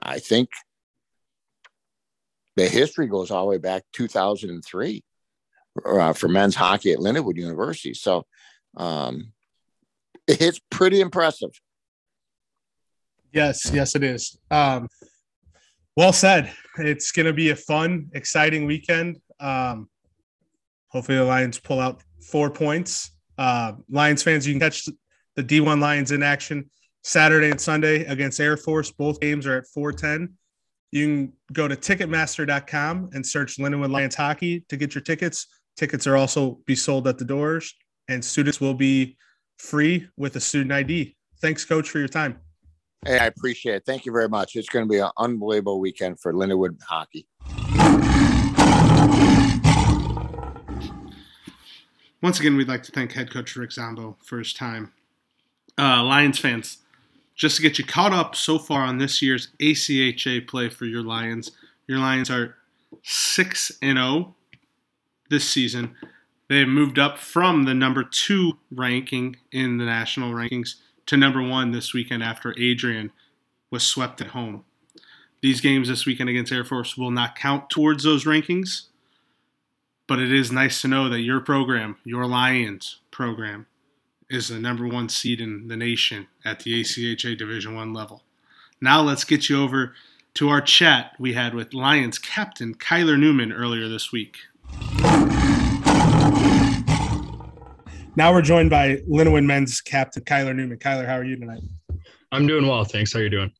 I 0.01 0.19
think, 0.19 0.49
the 2.55 2.67
history 2.67 3.07
goes 3.07 3.31
all 3.31 3.45
the 3.45 3.49
way 3.51 3.57
back 3.57 3.83
2003 3.93 5.03
uh, 5.85 6.13
for 6.13 6.27
men's 6.27 6.55
hockey 6.55 6.91
at 6.91 6.99
Lindenwood 6.99 7.37
University. 7.37 7.93
So 7.93 8.25
um, 8.77 9.33
it's 10.27 10.59
pretty 10.69 11.01
impressive. 11.01 11.51
Yes, 13.33 13.71
yes, 13.73 13.95
it 13.95 14.03
is. 14.03 14.37
Um, 14.51 14.87
well 15.97 16.13
said. 16.13 16.51
It's 16.77 17.11
going 17.11 17.25
to 17.25 17.33
be 17.33 17.49
a 17.49 17.55
fun, 17.55 18.09
exciting 18.13 18.65
weekend. 18.65 19.17
Um, 19.39 19.89
hopefully, 20.89 21.17
the 21.17 21.23
Lions 21.23 21.59
pull 21.59 21.79
out 21.79 22.03
four 22.31 22.49
points. 22.51 23.11
Uh, 23.37 23.73
Lions 23.89 24.21
fans, 24.21 24.45
you 24.47 24.53
can 24.53 24.59
catch 24.59 24.87
the 25.35 25.43
D1 25.43 25.81
Lions 25.81 26.11
in 26.11 26.21
action 26.21 26.69
Saturday 27.03 27.49
and 27.49 27.59
Sunday 27.59 28.05
against 28.05 28.39
Air 28.39 28.55
Force. 28.55 28.91
Both 28.91 29.19
games 29.19 29.47
are 29.47 29.57
at 29.57 29.67
410. 29.67 30.35
You 30.91 31.05
can 31.07 31.33
go 31.51 31.67
to 31.67 31.75
Ticketmaster.com 31.75 33.09
and 33.13 33.25
search 33.25 33.57
Lindenwood 33.57 33.91
Lions 33.91 34.15
Hockey 34.15 34.63
to 34.69 34.77
get 34.77 34.93
your 34.93 35.01
tickets. 35.01 35.47
Tickets 35.75 36.05
are 36.05 36.15
also 36.15 36.59
be 36.67 36.75
sold 36.75 37.07
at 37.07 37.17
the 37.17 37.25
doors, 37.25 37.73
and 38.07 38.23
students 38.23 38.61
will 38.61 38.75
be 38.75 39.17
free 39.57 40.07
with 40.17 40.35
a 40.35 40.39
student 40.39 40.71
ID. 40.71 41.15
Thanks, 41.41 41.65
Coach, 41.65 41.89
for 41.89 41.97
your 41.97 42.07
time. 42.07 42.39
Hey, 43.05 43.19
I 43.19 43.25
appreciate 43.25 43.75
it. 43.75 43.85
Thank 43.85 44.05
you 44.05 44.13
very 44.13 44.29
much. 44.29 44.55
It's 44.55 44.69
going 44.69 44.85
to 44.85 44.89
be 44.89 44.99
an 44.99 45.09
unbelievable 45.17 45.81
weekend 45.81 46.21
for 46.21 46.31
Lindenwood 46.31 46.81
hockey. 46.83 47.27
Once 52.21 52.39
again, 52.39 52.55
we'd 52.55 52.69
like 52.69 52.83
to 52.83 52.91
thank 52.93 53.11
head 53.11 53.29
coach 53.29 53.57
Rick 53.57 53.73
Zombo 53.73 54.15
for 54.23 54.39
his 54.39 54.53
time. 54.53 54.93
Uh, 55.77 56.01
Lions 56.01 56.39
fans, 56.39 56.77
just 57.35 57.57
to 57.57 57.61
get 57.61 57.77
you 57.77 57.83
caught 57.83 58.13
up 58.13 58.37
so 58.37 58.57
far 58.57 58.83
on 58.83 58.99
this 58.99 59.21
year's 59.21 59.49
ACHA 59.59 60.47
play 60.47 60.69
for 60.69 60.85
your 60.85 61.03
Lions, 61.03 61.51
your 61.87 61.99
Lions 61.99 62.29
are 62.29 62.55
6 63.01 63.71
and 63.81 63.97
0 63.97 64.33
this 65.29 65.49
season. 65.49 65.95
They've 66.47 66.67
moved 66.67 66.99
up 66.99 67.17
from 67.17 67.65
the 67.65 67.73
number 67.73 68.05
two 68.05 68.53
ranking 68.71 69.35
in 69.51 69.77
the 69.77 69.85
national 69.85 70.31
rankings 70.31 70.75
to 71.05 71.17
number 71.17 71.41
one 71.41 71.71
this 71.71 71.93
weekend 71.93 72.23
after 72.23 72.53
Adrian 72.57 73.11
was 73.69 73.83
swept 73.83 74.21
at 74.21 74.27
home. 74.27 74.65
These 75.41 75.61
games 75.61 75.89
this 75.89 76.05
weekend 76.05 76.29
against 76.29 76.51
Air 76.51 76.63
Force 76.63 76.97
will 76.97 77.11
not 77.11 77.35
count 77.35 77.69
towards 77.69 78.03
those 78.03 78.23
rankings, 78.23 78.83
but 80.07 80.19
it 80.19 80.31
is 80.31 80.51
nice 80.51 80.81
to 80.81 80.87
know 80.87 81.09
that 81.09 81.21
your 81.21 81.41
program, 81.41 81.97
your 82.05 82.25
Lions 82.25 82.99
program, 83.11 83.67
is 84.29 84.47
the 84.47 84.59
number 84.59 84.87
one 84.87 85.09
seed 85.09 85.41
in 85.41 85.67
the 85.67 85.75
nation 85.75 86.27
at 86.45 86.61
the 86.61 86.81
ACHA 86.81 87.37
Division 87.37 87.75
One 87.75 87.93
level. 87.93 88.23
Now 88.79 89.01
let's 89.01 89.23
get 89.23 89.49
you 89.49 89.61
over 89.61 89.93
to 90.35 90.49
our 90.49 90.61
chat 90.61 91.13
we 91.19 91.33
had 91.33 91.53
with 91.53 91.73
Lions 91.73 92.17
captain 92.17 92.73
Kyler 92.73 93.19
Newman 93.19 93.51
earlier 93.51 93.87
this 93.87 94.11
week. 94.11 94.37
Now 98.15 98.31
we're 98.31 98.43
joined 98.43 98.69
by 98.69 98.97
Lindenwood 99.09 99.43
men's 99.43 99.81
captain 99.81 100.23
Kyler 100.23 100.55
Newman. 100.55 100.77
Kyler, 100.77 101.07
how 101.07 101.17
are 101.17 101.23
you 101.23 101.35
tonight? 101.35 101.63
I'm 102.31 102.45
doing 102.45 102.67
well, 102.67 102.83
thanks. 102.83 103.13
How 103.13 103.19
are 103.19 103.23
you 103.23 103.29
doing? 103.29 103.51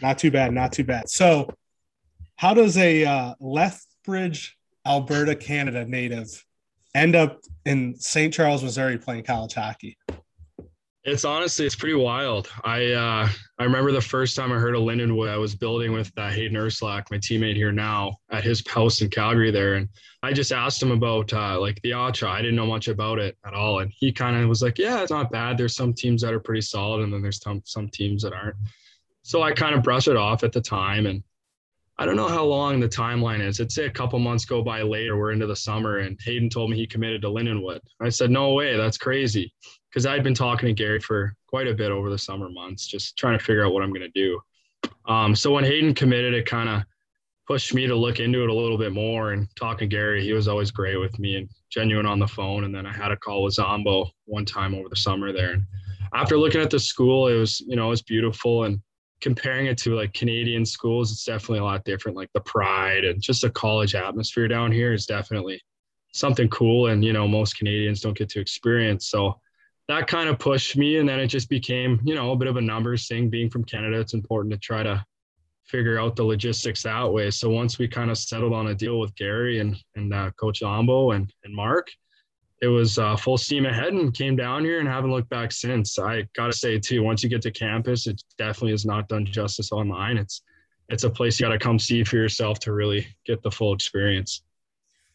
Not 0.00 0.16
too 0.16 0.30
bad, 0.30 0.54
not 0.54 0.72
too 0.72 0.84
bad. 0.84 1.10
So, 1.10 1.50
how 2.36 2.54
does 2.54 2.78
a 2.78 3.04
uh, 3.04 3.34
Lethbridge, 3.38 4.56
Alberta, 4.86 5.34
Canada 5.34 5.84
native 5.84 6.42
end 6.94 7.16
up 7.16 7.40
in 7.66 7.96
St. 7.96 8.32
Charles, 8.32 8.62
Missouri, 8.62 8.96
playing 8.96 9.24
college 9.24 9.52
hockey? 9.52 9.98
It's 11.04 11.24
honestly, 11.24 11.64
it's 11.64 11.76
pretty 11.76 11.94
wild. 11.94 12.50
I 12.64 12.92
uh, 12.92 13.28
I 13.58 13.64
remember 13.64 13.92
the 13.92 14.00
first 14.00 14.34
time 14.34 14.52
I 14.52 14.56
heard 14.56 14.74
of 14.74 14.82
Lindenwood, 14.82 15.30
I 15.30 15.36
was 15.36 15.54
building 15.54 15.92
with 15.92 16.12
uh, 16.16 16.28
Hayden 16.28 16.56
Urslack, 16.56 17.10
my 17.10 17.18
teammate 17.18 17.54
here 17.54 17.72
now, 17.72 18.16
at 18.30 18.44
his 18.44 18.66
house 18.66 19.00
in 19.00 19.08
Calgary 19.08 19.50
there, 19.50 19.74
and 19.74 19.88
I 20.22 20.32
just 20.32 20.52
asked 20.52 20.82
him 20.82 20.90
about 20.90 21.32
uh, 21.32 21.58
like 21.60 21.80
the 21.82 21.92
ACHA. 21.92 22.26
I 22.26 22.42
didn't 22.42 22.56
know 22.56 22.66
much 22.66 22.88
about 22.88 23.20
it 23.20 23.38
at 23.46 23.54
all, 23.54 23.78
and 23.78 23.92
he 23.96 24.12
kind 24.12 24.36
of 24.36 24.48
was 24.48 24.60
like, 24.60 24.76
"Yeah, 24.76 25.00
it's 25.00 25.10
not 25.12 25.30
bad. 25.30 25.56
There's 25.56 25.76
some 25.76 25.94
teams 25.94 26.22
that 26.22 26.34
are 26.34 26.40
pretty 26.40 26.62
solid, 26.62 27.02
and 27.02 27.12
then 27.12 27.22
there's 27.22 27.40
some 27.40 27.62
some 27.64 27.88
teams 27.88 28.22
that 28.24 28.32
aren't." 28.32 28.56
So 29.22 29.42
I 29.42 29.52
kind 29.52 29.76
of 29.76 29.84
brushed 29.84 30.08
it 30.08 30.16
off 30.16 30.42
at 30.42 30.52
the 30.52 30.60
time, 30.60 31.06
and 31.06 31.22
I 31.96 32.06
don't 32.06 32.16
know 32.16 32.28
how 32.28 32.44
long 32.44 32.80
the 32.80 32.88
timeline 32.88 33.40
is. 33.40 33.60
I'd 33.60 33.72
say 33.72 33.86
a 33.86 33.90
couple 33.90 34.18
months 34.18 34.44
go 34.44 34.62
by 34.62 34.82
later. 34.82 35.16
We're 35.16 35.32
into 35.32 35.46
the 35.46 35.56
summer, 35.56 35.98
and 35.98 36.18
Hayden 36.24 36.50
told 36.50 36.70
me 36.70 36.76
he 36.76 36.86
committed 36.86 37.22
to 37.22 37.28
Lindenwood. 37.28 37.80
I 38.00 38.08
said, 38.08 38.30
"No 38.30 38.52
way, 38.54 38.76
that's 38.76 38.98
crazy," 38.98 39.54
because 39.90 40.06
I'd 40.06 40.22
been 40.22 40.34
talking 40.34 40.66
to 40.66 40.72
Gary 40.72 41.00
for 41.00 41.34
quite 41.46 41.66
a 41.66 41.74
bit 41.74 41.90
over 41.90 42.10
the 42.10 42.18
summer 42.18 42.48
months, 42.50 42.86
just 42.86 43.16
trying 43.16 43.38
to 43.38 43.44
figure 43.44 43.64
out 43.64 43.72
what 43.72 43.82
I'm 43.82 43.90
going 43.90 44.00
to 44.00 44.08
do. 44.08 44.40
Um, 45.06 45.34
so 45.34 45.52
when 45.52 45.64
Hayden 45.64 45.94
committed, 45.94 46.34
it 46.34 46.46
kind 46.46 46.68
of 46.68 46.82
pushed 47.46 47.72
me 47.72 47.86
to 47.86 47.96
look 47.96 48.20
into 48.20 48.42
it 48.42 48.50
a 48.50 48.54
little 48.54 48.76
bit 48.76 48.92
more 48.92 49.32
and 49.32 49.48
talking 49.56 49.88
to 49.88 49.96
Gary, 49.96 50.22
he 50.22 50.34
was 50.34 50.48
always 50.48 50.70
great 50.70 50.96
with 50.96 51.18
me 51.18 51.36
and 51.36 51.48
genuine 51.70 52.04
on 52.04 52.18
the 52.18 52.28
phone. 52.28 52.64
And 52.64 52.74
then 52.74 52.84
I 52.84 52.92
had 52.92 53.10
a 53.10 53.16
call 53.16 53.42
with 53.42 53.54
Zombo 53.54 54.10
one 54.26 54.44
time 54.44 54.74
over 54.74 54.90
the 54.90 54.96
summer 54.96 55.32
there. 55.32 55.52
And 55.52 55.62
after 56.14 56.36
looking 56.36 56.60
at 56.60 56.68
the 56.68 56.78
school, 56.78 57.28
it 57.28 57.36
was, 57.36 57.60
you 57.60 57.74
know, 57.74 57.86
it 57.86 57.90
was 57.90 58.02
beautiful. 58.02 58.64
And 58.64 58.82
comparing 59.22 59.66
it 59.66 59.78
to 59.78 59.96
like 59.96 60.12
Canadian 60.12 60.66
schools, 60.66 61.10
it's 61.10 61.24
definitely 61.24 61.60
a 61.60 61.64
lot 61.64 61.84
different. 61.84 62.18
Like 62.18 62.30
the 62.34 62.40
pride 62.40 63.06
and 63.06 63.22
just 63.22 63.40
the 63.40 63.50
college 63.50 63.94
atmosphere 63.94 64.46
down 64.46 64.70
here 64.70 64.92
is 64.92 65.06
definitely 65.06 65.58
something 66.12 66.48
cool. 66.48 66.88
And, 66.88 67.02
you 67.02 67.14
know, 67.14 67.26
most 67.26 67.56
Canadians 67.56 68.02
don't 68.02 68.16
get 68.16 68.28
to 68.30 68.40
experience. 68.40 69.08
So 69.08 69.40
that 69.88 70.06
kind 70.06 70.28
of 70.28 70.38
pushed 70.38 70.76
me. 70.76 70.98
And 70.98 71.08
then 71.08 71.18
it 71.18 71.28
just 71.28 71.48
became, 71.48 72.00
you 72.04 72.14
know, 72.14 72.32
a 72.32 72.36
bit 72.36 72.48
of 72.48 72.56
a 72.56 72.60
numbers 72.60 73.08
thing. 73.08 73.30
Being 73.30 73.50
from 73.50 73.64
Canada, 73.64 73.98
it's 73.98 74.14
important 74.14 74.52
to 74.52 74.58
try 74.58 74.82
to 74.82 75.04
figure 75.64 75.98
out 75.98 76.16
the 76.16 76.24
logistics 76.24 76.82
that 76.82 77.10
way. 77.10 77.30
So 77.30 77.50
once 77.50 77.78
we 77.78 77.88
kind 77.88 78.10
of 78.10 78.18
settled 78.18 78.52
on 78.52 78.68
a 78.68 78.74
deal 78.74 79.00
with 79.00 79.14
Gary 79.16 79.60
and, 79.60 79.76
and 79.96 80.14
uh, 80.14 80.30
Coach 80.38 80.58
Zombo 80.60 81.12
and, 81.12 81.32
and 81.44 81.54
Mark, 81.54 81.88
it 82.60 82.68
was 82.68 82.98
uh, 82.98 83.16
full 83.16 83.38
steam 83.38 83.66
ahead 83.66 83.92
and 83.92 84.12
came 84.12 84.34
down 84.34 84.64
here 84.64 84.80
and 84.80 84.88
haven't 84.88 85.12
looked 85.12 85.28
back 85.28 85.52
since. 85.52 85.98
I 85.98 86.26
gotta 86.34 86.52
say 86.52 86.78
too, 86.78 87.02
once 87.02 87.22
you 87.22 87.28
get 87.28 87.42
to 87.42 87.50
campus, 87.50 88.06
it 88.06 88.22
definitely 88.36 88.72
is 88.72 88.84
not 88.84 89.08
done 89.08 89.24
justice 89.26 89.70
online. 89.70 90.16
It's 90.18 90.42
it's 90.88 91.04
a 91.04 91.10
place 91.10 91.38
you 91.38 91.46
gotta 91.46 91.58
come 91.58 91.78
see 91.78 92.02
for 92.02 92.16
yourself 92.16 92.58
to 92.60 92.72
really 92.72 93.06
get 93.24 93.42
the 93.42 93.50
full 93.50 93.74
experience. 93.74 94.42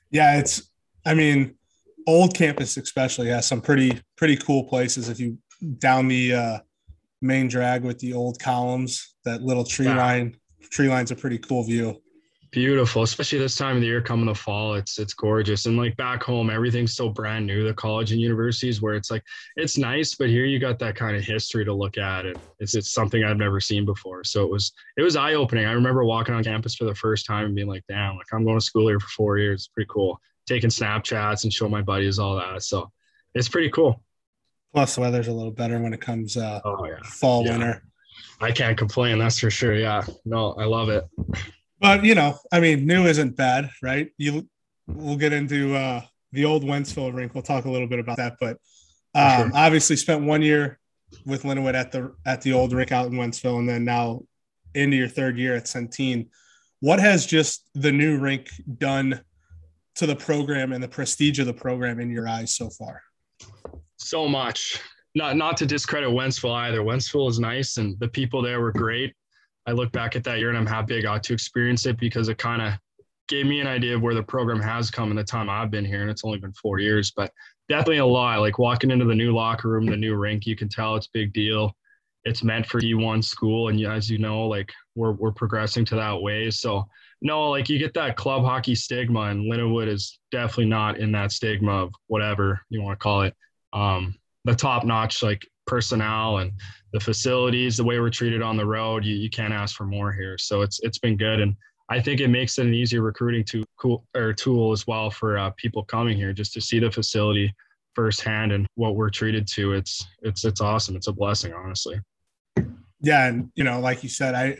Yeah, 0.09 0.37
it's 0.37 0.69
I 1.05 1.15
mean, 1.15 1.55
old 2.07 2.35
campus 2.35 2.77
especially 2.77 3.27
has 3.29 3.47
some 3.47 3.61
pretty 3.61 3.99
pretty 4.17 4.37
cool 4.37 4.63
places. 4.65 5.09
If 5.09 5.19
you 5.19 5.37
down 5.79 6.07
the 6.07 6.33
uh, 6.33 6.59
main 7.21 7.47
drag 7.47 7.83
with 7.83 7.99
the 7.99 8.13
old 8.13 8.39
columns, 8.39 9.15
that 9.25 9.41
little 9.41 9.63
tree 9.63 9.85
yeah. 9.85 9.97
line, 9.97 10.37
tree 10.69 10.89
line's 10.89 11.11
a 11.11 11.15
pretty 11.15 11.37
cool 11.37 11.63
view. 11.63 11.99
Beautiful 12.51 13.01
especially 13.01 13.39
this 13.39 13.55
time 13.55 13.77
of 13.77 13.81
the 13.81 13.87
year 13.87 13.99
coming 13.99 14.27
the 14.27 14.35
fall. 14.35 14.75
It's 14.75 14.99
it's 14.99 15.15
gorgeous. 15.15 15.65
And 15.65 15.75
like 15.75 15.97
back 15.97 16.21
home 16.21 16.51
everything's 16.51 16.93
so 16.93 17.09
brand 17.09 17.47
new 17.47 17.63
the 17.63 17.73
college 17.73 18.11
and 18.11 18.21
universities 18.21 18.79
where 18.79 18.93
it's 18.93 19.09
like 19.09 19.23
it's 19.55 19.75
nice 19.75 20.13
but 20.13 20.29
here 20.29 20.45
you 20.45 20.59
got 20.59 20.77
that 20.77 20.95
kind 20.95 21.17
of 21.17 21.23
history 21.23 21.65
to 21.65 21.73
look 21.73 21.97
at 21.97 22.27
and 22.27 22.37
it's 22.59 22.75
it's 22.75 22.93
something 22.93 23.23
i've 23.23 23.37
never 23.37 23.59
seen 23.59 23.85
before. 23.85 24.23
So 24.23 24.43
it 24.43 24.51
was 24.51 24.71
it 24.97 25.01
was 25.01 25.15
eye-opening. 25.15 25.65
I 25.65 25.71
remember 25.71 26.05
walking 26.05 26.35
on 26.35 26.43
campus 26.43 26.75
for 26.75 26.85
the 26.85 26.93
first 26.93 27.25
time 27.25 27.47
and 27.47 27.55
being 27.55 27.67
like 27.67 27.85
damn 27.87 28.17
like 28.17 28.27
i'm 28.31 28.45
going 28.45 28.59
to 28.59 28.63
school 28.63 28.87
here 28.87 28.99
for 28.99 29.07
four 29.07 29.39
years. 29.39 29.61
It's 29.61 29.67
pretty 29.69 29.89
cool 29.91 30.19
taking 30.45 30.69
snapchats 30.69 31.43
and 31.43 31.53
show 31.53 31.69
my 31.69 31.81
buddies 31.81 32.19
all 32.19 32.35
that 32.35 32.63
so 32.63 32.91
it's 33.33 33.49
pretty 33.49 33.69
cool 33.69 34.01
plus 34.73 34.95
the 34.95 35.01
weather's 35.01 35.27
a 35.27 35.33
little 35.33 35.51
better 35.51 35.79
when 35.79 35.93
it 35.93 36.01
comes 36.01 36.37
uh 36.37 36.59
oh, 36.65 36.85
yeah. 36.85 36.95
fall 37.03 37.45
yeah. 37.45 37.51
winter 37.51 37.83
i 38.41 38.51
can't 38.51 38.77
complain 38.77 39.17
that's 39.17 39.39
for 39.39 39.49
sure 39.49 39.75
yeah 39.75 40.03
no 40.25 40.53
i 40.53 40.65
love 40.65 40.89
it 40.89 41.05
but 41.83 42.05
you 42.05 42.15
know, 42.15 42.39
I 42.49 42.61
mean, 42.61 42.87
new 42.87 43.05
isn't 43.07 43.35
bad, 43.35 43.69
right? 43.81 44.09
You 44.17 44.47
we'll 44.87 45.17
get 45.17 45.33
into 45.33 45.75
uh, 45.75 46.01
the 46.31 46.45
old 46.45 46.63
Wentzville 46.63 47.13
rink. 47.13 47.33
We'll 47.33 47.43
talk 47.43 47.65
a 47.65 47.69
little 47.69 47.89
bit 47.89 47.99
about 47.99 48.15
that, 48.17 48.37
but 48.39 48.57
um, 49.13 49.49
sure. 49.49 49.51
obviously 49.53 49.97
spent 49.97 50.23
one 50.23 50.41
year 50.41 50.79
with 51.25 51.43
Linwood 51.43 51.75
at 51.75 51.91
the 51.91 52.15
at 52.25 52.41
the 52.41 52.53
old 52.53 52.71
rink 52.71 52.93
out 52.93 53.07
in 53.07 53.13
Wentzville, 53.13 53.59
and 53.59 53.67
then 53.67 53.83
now 53.83 54.21
into 54.73 54.95
your 54.95 55.09
third 55.09 55.37
year 55.37 55.55
at 55.57 55.65
Centene. 55.65 56.29
What 56.79 57.01
has 57.01 57.25
just 57.25 57.69
the 57.75 57.91
new 57.91 58.17
rink 58.17 58.49
done 58.77 59.19
to 59.95 60.07
the 60.07 60.15
program 60.15 60.73
and 60.73 60.83
the 60.83 60.87
prestige 60.87 61.39
of 61.39 61.45
the 61.45 61.53
program 61.53 61.99
in 61.99 62.09
your 62.09 62.27
eyes 62.27 62.55
so 62.55 62.69
far? 62.69 63.01
So 63.97 64.27
much. 64.27 64.79
Not 65.15 65.37
not 65.37 65.57
to 65.57 65.65
discredit 65.65 66.09
Wentzville 66.09 66.55
either. 66.55 66.81
Wentzville 66.81 67.29
is 67.29 67.39
nice, 67.39 67.77
and 67.77 67.99
the 67.99 68.07
people 68.07 68.41
there 68.41 68.59
were 68.61 68.71
great. 68.71 69.13
I 69.65 69.71
look 69.71 69.91
back 69.91 70.15
at 70.15 70.23
that 70.25 70.39
year 70.39 70.49
and 70.49 70.57
I'm 70.57 70.65
happy 70.65 70.97
I 70.97 71.01
got 71.01 71.23
to 71.23 71.33
experience 71.33 71.85
it 71.85 71.97
because 71.97 72.27
it 72.27 72.37
kind 72.37 72.61
of 72.61 72.73
gave 73.27 73.45
me 73.45 73.61
an 73.61 73.67
idea 73.67 73.95
of 73.95 74.01
where 74.01 74.13
the 74.13 74.23
program 74.23 74.61
has 74.61 74.91
come 74.91 75.09
in 75.09 75.15
the 75.15 75.23
time 75.23 75.49
I've 75.49 75.71
been 75.71 75.85
here. 75.85 76.01
And 76.01 76.09
it's 76.09 76.25
only 76.25 76.39
been 76.39 76.53
four 76.53 76.79
years, 76.79 77.11
but 77.11 77.31
definitely 77.69 77.99
a 77.99 78.05
lot. 78.05 78.41
Like 78.41 78.59
walking 78.59 78.91
into 78.91 79.05
the 79.05 79.15
new 79.15 79.33
locker 79.33 79.69
room, 79.69 79.85
the 79.85 79.95
new 79.95 80.15
rink, 80.15 80.45
you 80.45 80.55
can 80.55 80.67
tell 80.67 80.95
it's 80.95 81.07
big 81.07 81.31
deal. 81.33 81.75
It's 82.25 82.43
meant 82.43 82.65
for 82.65 82.81
D1 82.81 83.23
school. 83.23 83.69
And 83.69 83.79
as 83.85 84.09
you 84.09 84.17
know, 84.17 84.47
like 84.47 84.71
we're, 84.95 85.13
we're 85.13 85.31
progressing 85.31 85.85
to 85.85 85.95
that 85.95 86.21
way. 86.21 86.51
So 86.51 86.85
no, 87.23 87.49
like 87.49 87.69
you 87.69 87.79
get 87.79 87.93
that 87.93 88.17
club 88.17 88.43
hockey 88.43 88.75
stigma 88.75 89.21
and 89.21 89.49
Linwood 89.49 89.87
is 89.87 90.19
definitely 90.29 90.65
not 90.65 90.97
in 90.97 91.11
that 91.13 91.31
stigma 91.31 91.71
of 91.71 91.93
whatever 92.07 92.61
you 92.69 92.81
want 92.81 92.99
to 92.99 93.01
call 93.01 93.21
it. 93.21 93.33
Um, 93.71 94.15
the 94.43 94.53
top 94.53 94.83
notch, 94.83 95.23
like 95.23 95.47
personnel 95.65 96.39
and 96.39 96.51
the 96.91 96.99
facilities, 96.99 97.77
the 97.77 97.83
way 97.83 97.97
we're 97.97 98.09
treated 98.09 98.41
on 98.41 98.57
the 98.57 98.65
road, 98.65 99.05
you, 99.05 99.15
you 99.15 99.29
can't 99.29 99.53
ask 99.53 99.75
for 99.75 99.85
more 99.85 100.11
here. 100.11 100.37
So 100.37 100.61
it's 100.61 100.81
it's 100.83 100.99
been 100.99 101.15
good, 101.15 101.39
and 101.39 101.55
I 101.89 102.01
think 102.01 102.19
it 102.19 102.27
makes 102.27 102.59
it 102.59 102.65
an 102.65 102.73
easier 102.73 103.01
recruiting 103.01 103.45
to 103.45 103.63
cool 103.77 104.05
or 104.15 104.33
tool 104.33 104.73
as 104.73 104.85
well 104.85 105.09
for 105.09 105.37
uh, 105.37 105.51
people 105.55 105.83
coming 105.85 106.17
here 106.17 106.33
just 106.33 106.51
to 106.53 106.61
see 106.61 106.79
the 106.79 106.91
facility 106.91 107.55
firsthand 107.95 108.51
and 108.51 108.67
what 108.75 108.97
we're 108.97 109.09
treated 109.09 109.47
to. 109.47 109.71
It's 109.71 110.05
it's 110.23 110.43
it's 110.43 110.59
awesome. 110.59 110.97
It's 110.97 111.07
a 111.07 111.13
blessing, 111.13 111.53
honestly. 111.53 112.01
Yeah, 112.99 113.27
and 113.27 113.49
you 113.55 113.63
know, 113.63 113.79
like 113.79 114.03
you 114.03 114.09
said, 114.09 114.35
I 114.35 114.57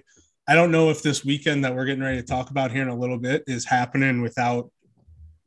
I 0.48 0.56
don't 0.56 0.72
know 0.72 0.90
if 0.90 1.02
this 1.02 1.24
weekend 1.24 1.64
that 1.64 1.76
we're 1.76 1.86
getting 1.86 2.04
ready 2.04 2.18
to 2.18 2.28
talk 2.28 2.50
about 2.50 2.72
here 2.72 2.82
in 2.82 2.90
a 2.90 2.96
little 2.96 3.18
bit 3.18 3.44
is 3.48 3.66
happening 3.66 4.22
without 4.22 4.70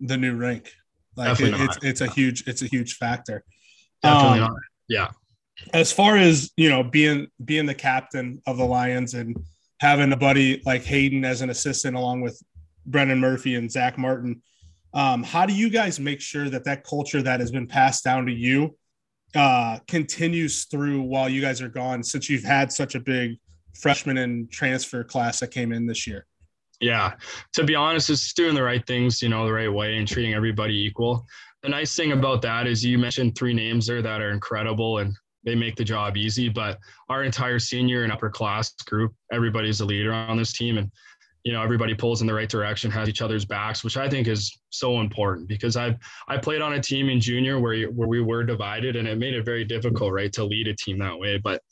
the 0.01 0.17
new 0.17 0.35
rink. 0.35 0.73
Like 1.17 1.41
it, 1.41 1.55
it's 1.55 1.79
it's 1.83 2.01
a 2.01 2.11
huge 2.11 2.47
it's 2.47 2.63
a 2.63 2.67
huge 2.67 2.97
factor. 2.97 3.45
Definitely 4.03 4.41
um, 4.41 4.53
not. 4.53 4.61
Yeah 4.89 5.09
as 5.73 5.93
far 5.93 6.17
as 6.17 6.51
you 6.57 6.69
know 6.69 6.83
being 6.83 7.29
being 7.45 7.67
the 7.67 7.75
captain 7.75 8.43
of 8.47 8.57
the 8.57 8.65
lions 8.65 9.15
and 9.15 9.37
having 9.81 10.13
a 10.13 10.17
buddy 10.17 10.63
like 10.65 10.83
hayden 10.85 11.25
as 11.25 11.41
an 11.41 11.51
assistant 11.51 11.97
along 11.97 12.21
with 12.21 12.41
brendan 12.87 13.19
murphy 13.19 13.55
and 13.55 13.71
zach 13.71 13.99
martin 13.99 14.43
um, 14.95 15.23
how 15.23 15.45
do 15.45 15.53
you 15.53 15.69
guys 15.69 16.01
make 16.01 16.21
sure 16.21 16.49
that 16.49 16.65
that 16.65 16.85
culture 16.85 17.21
that 17.21 17.41
has 17.41 17.51
been 17.51 17.67
passed 17.67 18.05
down 18.05 18.25
to 18.27 18.33
you 18.33 18.77
uh, 19.35 19.79
continues 19.87 20.65
through 20.65 21.03
while 21.03 21.29
you 21.29 21.43
guys 21.43 21.61
are 21.61 21.69
gone 21.69 22.03
since 22.03 22.31
you've 22.31 22.45
had 22.45 22.73
such 22.73 22.95
a 22.95 23.01
big 23.01 23.37
freshman 23.77 24.19
and 24.19 24.51
transfer 24.51 25.05
class 25.05 25.41
that 25.41 25.51
came 25.51 25.73
in 25.73 25.87
this 25.87 26.07
year 26.07 26.27
yeah 26.81 27.13
to 27.53 27.65
be 27.65 27.75
honest 27.75 28.11
it's 28.11 28.33
doing 28.33 28.55
the 28.55 28.63
right 28.63 28.87
things 28.87 29.23
you 29.23 29.29
know 29.29 29.47
the 29.47 29.53
right 29.53 29.73
way 29.73 29.97
and 29.97 30.07
treating 30.07 30.35
everybody 30.35 30.75
equal 30.75 31.27
the 31.63 31.69
nice 31.69 31.97
thing 31.97 32.13
about 32.13 32.43
that 32.43 32.67
is 32.67 32.85
you 32.85 32.99
mentioned 32.99 33.37
three 33.37 33.55
names 33.55 33.87
there 33.87 34.03
that 34.03 34.21
are 34.21 34.31
incredible 34.31 34.99
and 34.99 35.17
they 35.47 35.55
make 35.55 35.77
the 35.77 35.85
job 35.85 36.17
easy. 36.17 36.51
But 36.51 36.79
our 37.09 37.25
entire 37.25 37.59
senior 37.59 38.03
and 38.03 38.13
upper 38.13 38.29
class 38.29 38.73
group, 38.85 39.15
everybody's 39.33 39.81
a 39.81 39.87
leader 39.87 40.13
on 40.13 40.37
this 40.37 40.53
team, 40.53 40.77
and 40.77 40.91
you 41.45 41.53
know 41.53 41.63
everybody 41.63 41.95
pulls 41.95 42.21
in 42.21 42.27
the 42.27 42.35
right 42.35 42.49
direction, 42.49 42.91
has 42.91 43.09
each 43.09 43.23
other's 43.23 43.45
backs, 43.45 43.85
which 43.85 43.97
I 43.97 44.11
think 44.11 44.27
is 44.27 44.55
so 44.71 45.01
important 45.01 45.49
because 45.49 45.77
I've 45.77 45.97
I 46.29 46.37
played 46.37 46.61
on 46.61 46.75
a 46.75 46.81
team 46.81 47.09
in 47.09 47.21
junior 47.21 47.59
where 47.59 47.87
where 47.87 48.09
we 48.09 48.21
were 48.21 48.43
divided, 48.43 48.97
and 48.97 49.09
it 49.09 49.17
made 49.19 49.35
it 49.35 49.45
very 49.45 49.65
difficult, 49.65 50.13
right, 50.13 50.33
to 50.35 50.45
lead 50.45 50.67
a 50.67 50.75
team 50.75 50.99
that 50.99 51.17
way. 51.17 51.39
But 51.39 51.63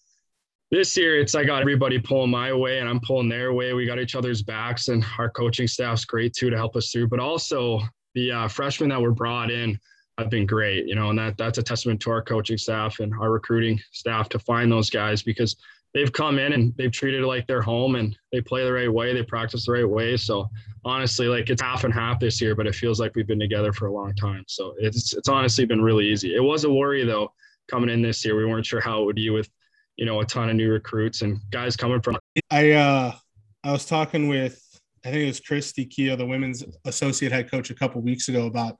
this 0.75 0.97
year 0.97 1.21
it's 1.21 1.35
I 1.35 1.45
got 1.45 1.61
everybody 1.61 1.99
pulling 1.99 2.31
my 2.31 2.53
way 2.53 2.81
and 2.81 2.89
I'm 2.89 3.01
pulling 3.01 3.29
their 3.29 3.53
way. 3.53 3.73
We 3.75 3.87
got 3.87 4.01
each 4.01 4.17
other's 4.17 4.43
backs 4.43 4.89
and 4.89 5.05
our 5.19 5.31
coaching 5.31 5.69
staff's 5.69 6.05
great 6.05 6.35
too 6.35 6.51
to 6.51 6.57
help 6.57 6.75
us 6.75 6.91
through. 6.91 7.09
But 7.09 7.21
also 7.21 7.81
the 8.15 8.33
uh, 8.33 8.49
freshmen 8.49 8.91
that 8.91 9.01
were 9.01 9.13
brought 9.13 9.51
in, 9.51 9.79
have 10.19 10.31
been 10.31 10.47
great, 10.47 10.87
you 10.87 10.95
know, 10.95 11.11
and 11.11 11.19
that 11.19 11.37
that's 11.37 11.59
a 11.59 11.63
testament 11.63 12.01
to 12.01 12.11
our 12.11 12.23
coaching 12.23 12.59
staff 12.59 13.01
and 13.01 13.13
our 13.15 13.31
recruiting 13.33 13.81
staff 13.93 14.29
to 14.29 14.39
find 14.39 14.71
those 14.71 14.89
guys 14.91 15.23
because 15.23 15.57
they've 15.93 16.13
come 16.13 16.39
in 16.39 16.53
and 16.53 16.73
they've 16.77 16.93
treated 16.93 17.23
it 17.23 17.27
like 17.27 17.47
their 17.47 17.63
home 17.63 17.97
and 17.97 18.17
they 18.33 18.41
play 18.41 18.65
the 18.65 18.73
right 18.73 18.93
way, 18.93 19.13
they 19.13 19.23
practice 19.23 19.67
the 19.67 19.73
right 19.73 19.89
way. 19.89 20.17
So 20.17 20.49
honestly, 20.85 21.27
like 21.27 21.51
it's 21.51 21.63
half 21.63 21.85
and 21.85 21.93
half 21.93 22.21
this 22.21 22.41
year, 22.41 22.55
but 22.55 22.67
it 22.67 22.75
feels 22.75 23.01
like 23.01 23.15
we've 23.17 23.27
been 23.27 23.41
together 23.41 23.73
for 23.73 23.87
a 23.87 23.93
long 23.93 24.15
time. 24.15 24.45
So 24.47 24.75
it's 24.79 25.15
it's 25.15 25.29
honestly 25.29 25.65
been 25.65 25.83
really 25.83 26.07
easy. 26.07 26.35
It 26.35 26.43
was 26.43 26.65
a 26.65 26.71
worry 26.71 27.05
though 27.05 27.33
coming 27.69 27.91
in 27.91 28.03
this 28.03 28.25
year. 28.25 28.37
We 28.37 28.47
weren't 28.47 28.67
sure 28.67 28.81
how 28.81 29.03
it 29.03 29.07
would 29.07 29.17
be 29.17 29.31
with, 29.31 29.51
you 29.97 30.07
know, 30.07 30.21
a 30.21 30.25
ton 30.25 30.51
of 30.51 30.57
new 30.57 30.71
recruits 30.71 31.23
and 31.23 31.39
guys 31.51 31.77
coming 31.77 32.01
from. 32.01 32.19
I 32.51 32.73
uh 32.73 33.15
I 33.63 33.73
was 33.73 33.87
talking 33.87 34.29
with 34.29 34.61
I 35.05 35.11
think 35.11 35.23
it 35.23 35.27
was 35.27 35.41
Christy 35.41 35.85
Keo, 35.85 36.17
the 36.17 36.27
women's 36.27 36.65
associate 36.87 37.33
head 37.33 37.51
coach, 37.51 37.71
a 37.71 37.75
couple 37.75 38.01
weeks 38.01 38.29
ago 38.29 38.47
about 38.47 38.79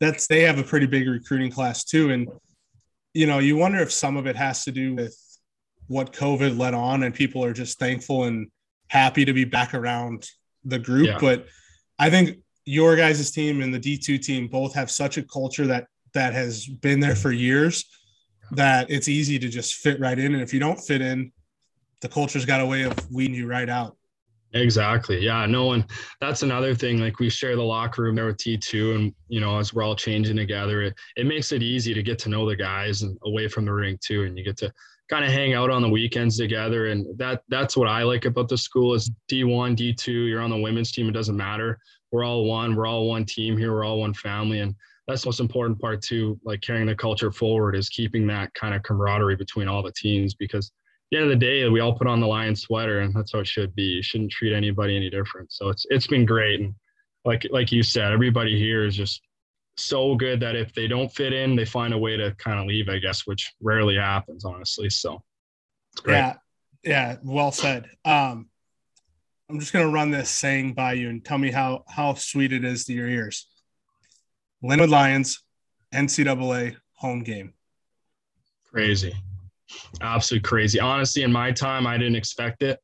that's 0.00 0.26
they 0.26 0.42
have 0.42 0.58
a 0.58 0.62
pretty 0.62 0.86
big 0.86 1.08
recruiting 1.08 1.50
class 1.50 1.84
too. 1.84 2.10
And 2.10 2.28
you 3.14 3.26
know, 3.26 3.38
you 3.38 3.56
wonder 3.56 3.80
if 3.80 3.92
some 3.92 4.16
of 4.16 4.26
it 4.26 4.36
has 4.36 4.64
to 4.64 4.72
do 4.72 4.94
with 4.94 5.16
what 5.88 6.12
COVID 6.12 6.58
led 6.58 6.74
on, 6.74 7.02
and 7.04 7.14
people 7.14 7.44
are 7.44 7.52
just 7.52 7.78
thankful 7.78 8.24
and 8.24 8.48
happy 8.88 9.24
to 9.24 9.32
be 9.32 9.44
back 9.44 9.74
around 9.74 10.28
the 10.64 10.78
group. 10.78 11.06
Yeah. 11.06 11.18
But 11.20 11.46
I 11.98 12.10
think 12.10 12.38
your 12.64 12.96
guys' 12.96 13.30
team 13.30 13.62
and 13.62 13.72
the 13.72 13.80
D2 13.80 14.20
team 14.20 14.48
both 14.48 14.74
have 14.74 14.90
such 14.90 15.16
a 15.16 15.22
culture 15.22 15.66
that 15.66 15.86
that 16.14 16.32
has 16.32 16.66
been 16.66 17.00
there 17.00 17.14
for 17.14 17.30
years 17.30 17.84
that 18.52 18.90
it's 18.90 19.08
easy 19.08 19.38
to 19.38 19.48
just 19.48 19.74
fit 19.74 20.00
right 20.00 20.18
in. 20.18 20.34
And 20.34 20.42
if 20.42 20.52
you 20.54 20.60
don't 20.60 20.78
fit 20.78 21.00
in, 21.00 21.32
the 22.00 22.08
culture's 22.08 22.44
got 22.44 22.60
a 22.60 22.66
way 22.66 22.82
of 22.82 22.94
weeding 23.10 23.34
you 23.34 23.46
right 23.46 23.68
out. 23.68 23.96
Exactly. 24.52 25.18
Yeah. 25.18 25.44
No 25.46 25.66
one. 25.66 25.84
That's 26.20 26.42
another 26.42 26.74
thing. 26.74 26.98
Like 26.98 27.18
we 27.18 27.28
share 27.28 27.56
the 27.56 27.62
locker 27.62 28.02
room 28.02 28.14
there 28.14 28.26
with 28.26 28.38
D2, 28.38 28.94
and 28.94 29.14
you 29.28 29.40
know, 29.40 29.58
as 29.58 29.74
we're 29.74 29.82
all 29.82 29.96
changing 29.96 30.36
together, 30.36 30.82
it, 30.82 30.94
it 31.16 31.26
makes 31.26 31.52
it 31.52 31.62
easy 31.62 31.92
to 31.92 32.02
get 32.02 32.18
to 32.20 32.28
know 32.28 32.48
the 32.48 32.56
guys 32.56 33.02
and 33.02 33.18
away 33.24 33.48
from 33.48 33.64
the 33.64 33.72
rink 33.72 34.00
too, 34.00 34.24
and 34.24 34.38
you 34.38 34.44
get 34.44 34.56
to 34.58 34.72
kind 35.08 35.24
of 35.24 35.30
hang 35.30 35.54
out 35.54 35.70
on 35.70 35.82
the 35.82 35.88
weekends 35.88 36.36
together. 36.36 36.86
And 36.86 37.06
that 37.18 37.42
that's 37.48 37.76
what 37.76 37.88
I 37.88 38.02
like 38.02 38.24
about 38.24 38.48
the 38.48 38.56
school 38.56 38.94
is 38.94 39.10
D1, 39.30 39.76
D2. 39.76 40.28
You're 40.28 40.40
on 40.40 40.50
the 40.50 40.56
women's 40.56 40.92
team. 40.92 41.08
It 41.08 41.12
doesn't 41.12 41.36
matter. 41.36 41.78
We're 42.10 42.24
all 42.24 42.44
one. 42.44 42.74
We're 42.76 42.86
all 42.86 43.08
one 43.08 43.24
team 43.24 43.58
here. 43.58 43.72
We're 43.72 43.84
all 43.84 44.00
one 44.00 44.14
family, 44.14 44.60
and 44.60 44.74
that's 45.06 45.22
the 45.22 45.28
most 45.28 45.40
important 45.40 45.80
part 45.80 46.02
too. 46.02 46.38
Like 46.44 46.60
carrying 46.60 46.86
the 46.86 46.94
culture 46.94 47.30
forward 47.30 47.76
is 47.76 47.88
keeping 47.88 48.26
that 48.26 48.52
kind 48.54 48.74
of 48.74 48.82
camaraderie 48.82 49.36
between 49.36 49.68
all 49.68 49.82
the 49.82 49.92
teams 49.92 50.34
because 50.34 50.66
at 50.66 50.72
the 51.10 51.16
end 51.18 51.24
of 51.24 51.38
the 51.38 51.46
day, 51.46 51.68
we 51.68 51.80
all 51.80 51.96
put 51.96 52.08
on 52.08 52.20
the 52.20 52.26
lion 52.26 52.56
sweater, 52.56 53.00
and 53.00 53.14
that's 53.14 53.32
how 53.32 53.38
it 53.38 53.46
should 53.46 53.74
be. 53.76 53.82
You 53.82 54.02
shouldn't 54.02 54.32
treat 54.32 54.52
anybody 54.52 54.96
any 54.96 55.08
different. 55.08 55.52
So 55.52 55.68
it's 55.68 55.86
it's 55.90 56.08
been 56.08 56.26
great, 56.26 56.60
and 56.60 56.74
like 57.24 57.46
like 57.50 57.70
you 57.70 57.84
said, 57.84 58.12
everybody 58.12 58.58
here 58.58 58.84
is 58.84 58.96
just 58.96 59.22
so 59.76 60.16
good 60.16 60.40
that 60.40 60.56
if 60.56 60.74
they 60.74 60.88
don't 60.88 61.12
fit 61.12 61.32
in, 61.32 61.54
they 61.54 61.64
find 61.64 61.94
a 61.94 61.98
way 61.98 62.16
to 62.16 62.34
kind 62.38 62.58
of 62.58 62.66
leave, 62.66 62.88
I 62.88 62.98
guess, 62.98 63.26
which 63.26 63.52
rarely 63.60 63.96
happens, 63.96 64.44
honestly. 64.44 64.90
So 64.90 65.22
it's 65.92 66.00
great. 66.00 66.16
Yeah, 66.16 66.34
yeah, 66.82 67.16
well 67.22 67.52
said. 67.52 67.88
Um, 68.04 68.48
I'm 69.48 69.60
just 69.60 69.72
gonna 69.72 69.88
run 69.88 70.10
this 70.10 70.28
saying 70.28 70.74
by 70.74 70.94
you 70.94 71.08
and 71.08 71.24
tell 71.24 71.38
me 71.38 71.52
how 71.52 71.84
how 71.88 72.14
sweet 72.14 72.52
it 72.52 72.64
is 72.64 72.84
to 72.86 72.92
your 72.92 73.06
ears. 73.06 73.46
Linwood 74.62 74.90
Lions, 74.90 75.42
NCAA 75.94 76.76
home 76.94 77.22
game. 77.22 77.52
Crazy, 78.70 79.14
absolutely 80.00 80.48
crazy. 80.48 80.80
Honestly, 80.80 81.22
in 81.22 81.32
my 81.32 81.52
time, 81.52 81.86
I 81.86 81.96
didn't 81.96 82.16
expect 82.16 82.62
it, 82.62 82.78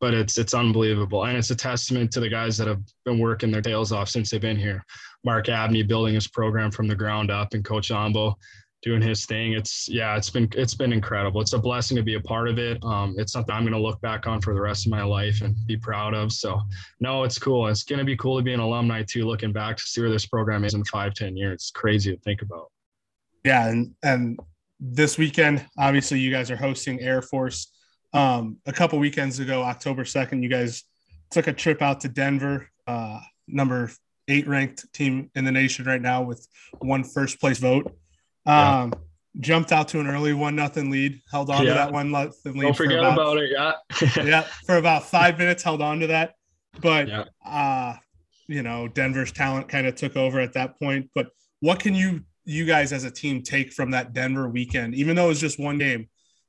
but 0.00 0.14
it's 0.14 0.38
it's 0.38 0.54
unbelievable, 0.54 1.24
and 1.24 1.36
it's 1.36 1.50
a 1.50 1.56
testament 1.56 2.12
to 2.12 2.20
the 2.20 2.28
guys 2.28 2.56
that 2.58 2.68
have 2.68 2.82
been 3.04 3.18
working 3.18 3.50
their 3.50 3.62
tails 3.62 3.92
off 3.92 4.08
since 4.08 4.30
they've 4.30 4.40
been 4.40 4.56
here. 4.56 4.84
Mark 5.24 5.48
Abney 5.48 5.82
building 5.82 6.14
his 6.14 6.28
program 6.28 6.70
from 6.70 6.86
the 6.86 6.94
ground 6.94 7.30
up, 7.30 7.54
and 7.54 7.64
Coach 7.64 7.88
Zombo 7.88 8.36
doing 8.84 9.00
his 9.00 9.24
thing. 9.24 9.54
It's 9.54 9.88
yeah, 9.88 10.14
it's 10.14 10.28
been 10.28 10.48
it's 10.52 10.74
been 10.74 10.92
incredible. 10.92 11.40
It's 11.40 11.54
a 11.54 11.58
blessing 11.58 11.96
to 11.96 12.02
be 12.02 12.14
a 12.14 12.20
part 12.20 12.48
of 12.48 12.58
it. 12.58 12.84
Um, 12.84 13.14
it's 13.16 13.32
something 13.32 13.54
I'm 13.54 13.62
going 13.62 13.72
to 13.72 13.78
look 13.78 13.98
back 14.02 14.26
on 14.26 14.42
for 14.42 14.52
the 14.52 14.60
rest 14.60 14.84
of 14.84 14.92
my 14.92 15.02
life 15.02 15.40
and 15.40 15.56
be 15.66 15.78
proud 15.78 16.12
of. 16.12 16.32
So 16.32 16.60
no, 17.00 17.24
it's 17.24 17.38
cool. 17.38 17.66
It's 17.68 17.82
going 17.82 17.98
to 17.98 18.04
be 18.04 18.16
cool 18.16 18.36
to 18.36 18.42
be 18.42 18.52
an 18.52 18.60
alumni 18.60 19.02
too. 19.02 19.24
Looking 19.24 19.52
back 19.52 19.78
to 19.78 19.82
see 19.82 20.02
where 20.02 20.10
this 20.10 20.26
program 20.26 20.64
is 20.64 20.74
in 20.74 20.84
five, 20.84 21.14
ten 21.14 21.34
years, 21.34 21.54
it's 21.54 21.70
crazy 21.70 22.14
to 22.14 22.20
think 22.20 22.42
about. 22.42 22.70
Yeah, 23.42 23.68
and 23.68 23.94
and 24.02 24.38
this 24.78 25.16
weekend, 25.16 25.64
obviously, 25.78 26.20
you 26.20 26.30
guys 26.30 26.50
are 26.50 26.56
hosting 26.56 27.00
Air 27.00 27.22
Force. 27.22 27.72
Um, 28.12 28.58
a 28.66 28.72
couple 28.72 28.98
weekends 28.98 29.40
ago, 29.40 29.62
October 29.62 30.04
second, 30.04 30.42
you 30.42 30.50
guys 30.50 30.84
took 31.30 31.46
a 31.46 31.52
trip 31.52 31.80
out 31.80 32.00
to 32.02 32.08
Denver. 32.08 32.68
Uh, 32.86 33.18
number 33.48 33.90
eight 34.28 34.46
ranked 34.46 34.92
team 34.92 35.30
in 35.34 35.44
the 35.44 35.52
nation 35.52 35.84
right 35.86 36.00
now 36.00 36.22
with 36.22 36.46
one 36.80 37.02
first 37.02 37.40
place 37.40 37.58
vote. 37.58 37.90
Um, 38.46 38.54
yeah. 38.54 38.90
Jumped 39.40 39.72
out 39.72 39.88
to 39.88 39.98
an 39.98 40.06
early 40.06 40.32
one 40.32 40.54
nothing 40.54 40.90
lead, 40.90 41.20
held 41.30 41.50
on 41.50 41.64
yeah. 41.64 41.70
to 41.70 41.74
that 41.74 41.92
one 41.92 42.12
nothing 42.12 42.54
lead. 42.54 42.62
Don't 42.62 42.76
forget 42.76 43.00
about, 43.00 43.14
about, 43.14 43.38
it. 43.38 43.50
Yeah, 43.50 43.72
yeah, 44.24 44.40
for 44.64 44.76
about 44.76 45.04
five 45.04 45.38
minutes, 45.38 45.62
held 45.62 45.82
on 45.82 45.98
to 46.00 46.06
that. 46.06 46.34
But 46.80 47.08
yeah. 47.08 47.24
uh, 47.44 47.96
you 48.46 48.62
know, 48.62 48.88
Denver's 48.88 49.32
talent 49.32 49.68
kind 49.68 49.86
of 49.86 49.96
took 49.96 50.16
over 50.16 50.38
at 50.38 50.52
that 50.52 50.78
point. 50.78 51.10
But 51.14 51.28
what 51.60 51.80
can 51.80 51.94
you 51.94 52.22
you 52.44 52.64
guys 52.64 52.92
as 52.92 53.04
a 53.04 53.10
team 53.10 53.42
take 53.42 53.72
from 53.72 53.90
that 53.92 54.12
Denver 54.12 54.48
weekend, 54.48 54.94
even 54.94 55.16
though 55.16 55.26
it 55.26 55.28
was 55.28 55.40
just 55.40 55.58
one 55.58 55.78
game, 55.78 56.08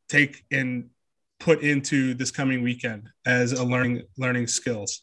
take 0.09 0.43
and 0.51 0.89
put 1.39 1.61
into 1.61 2.13
this 2.13 2.31
coming 2.31 2.61
weekend 2.61 3.09
as 3.25 3.51
a 3.53 3.63
learning 3.63 4.03
learning 4.17 4.47
skills? 4.47 5.01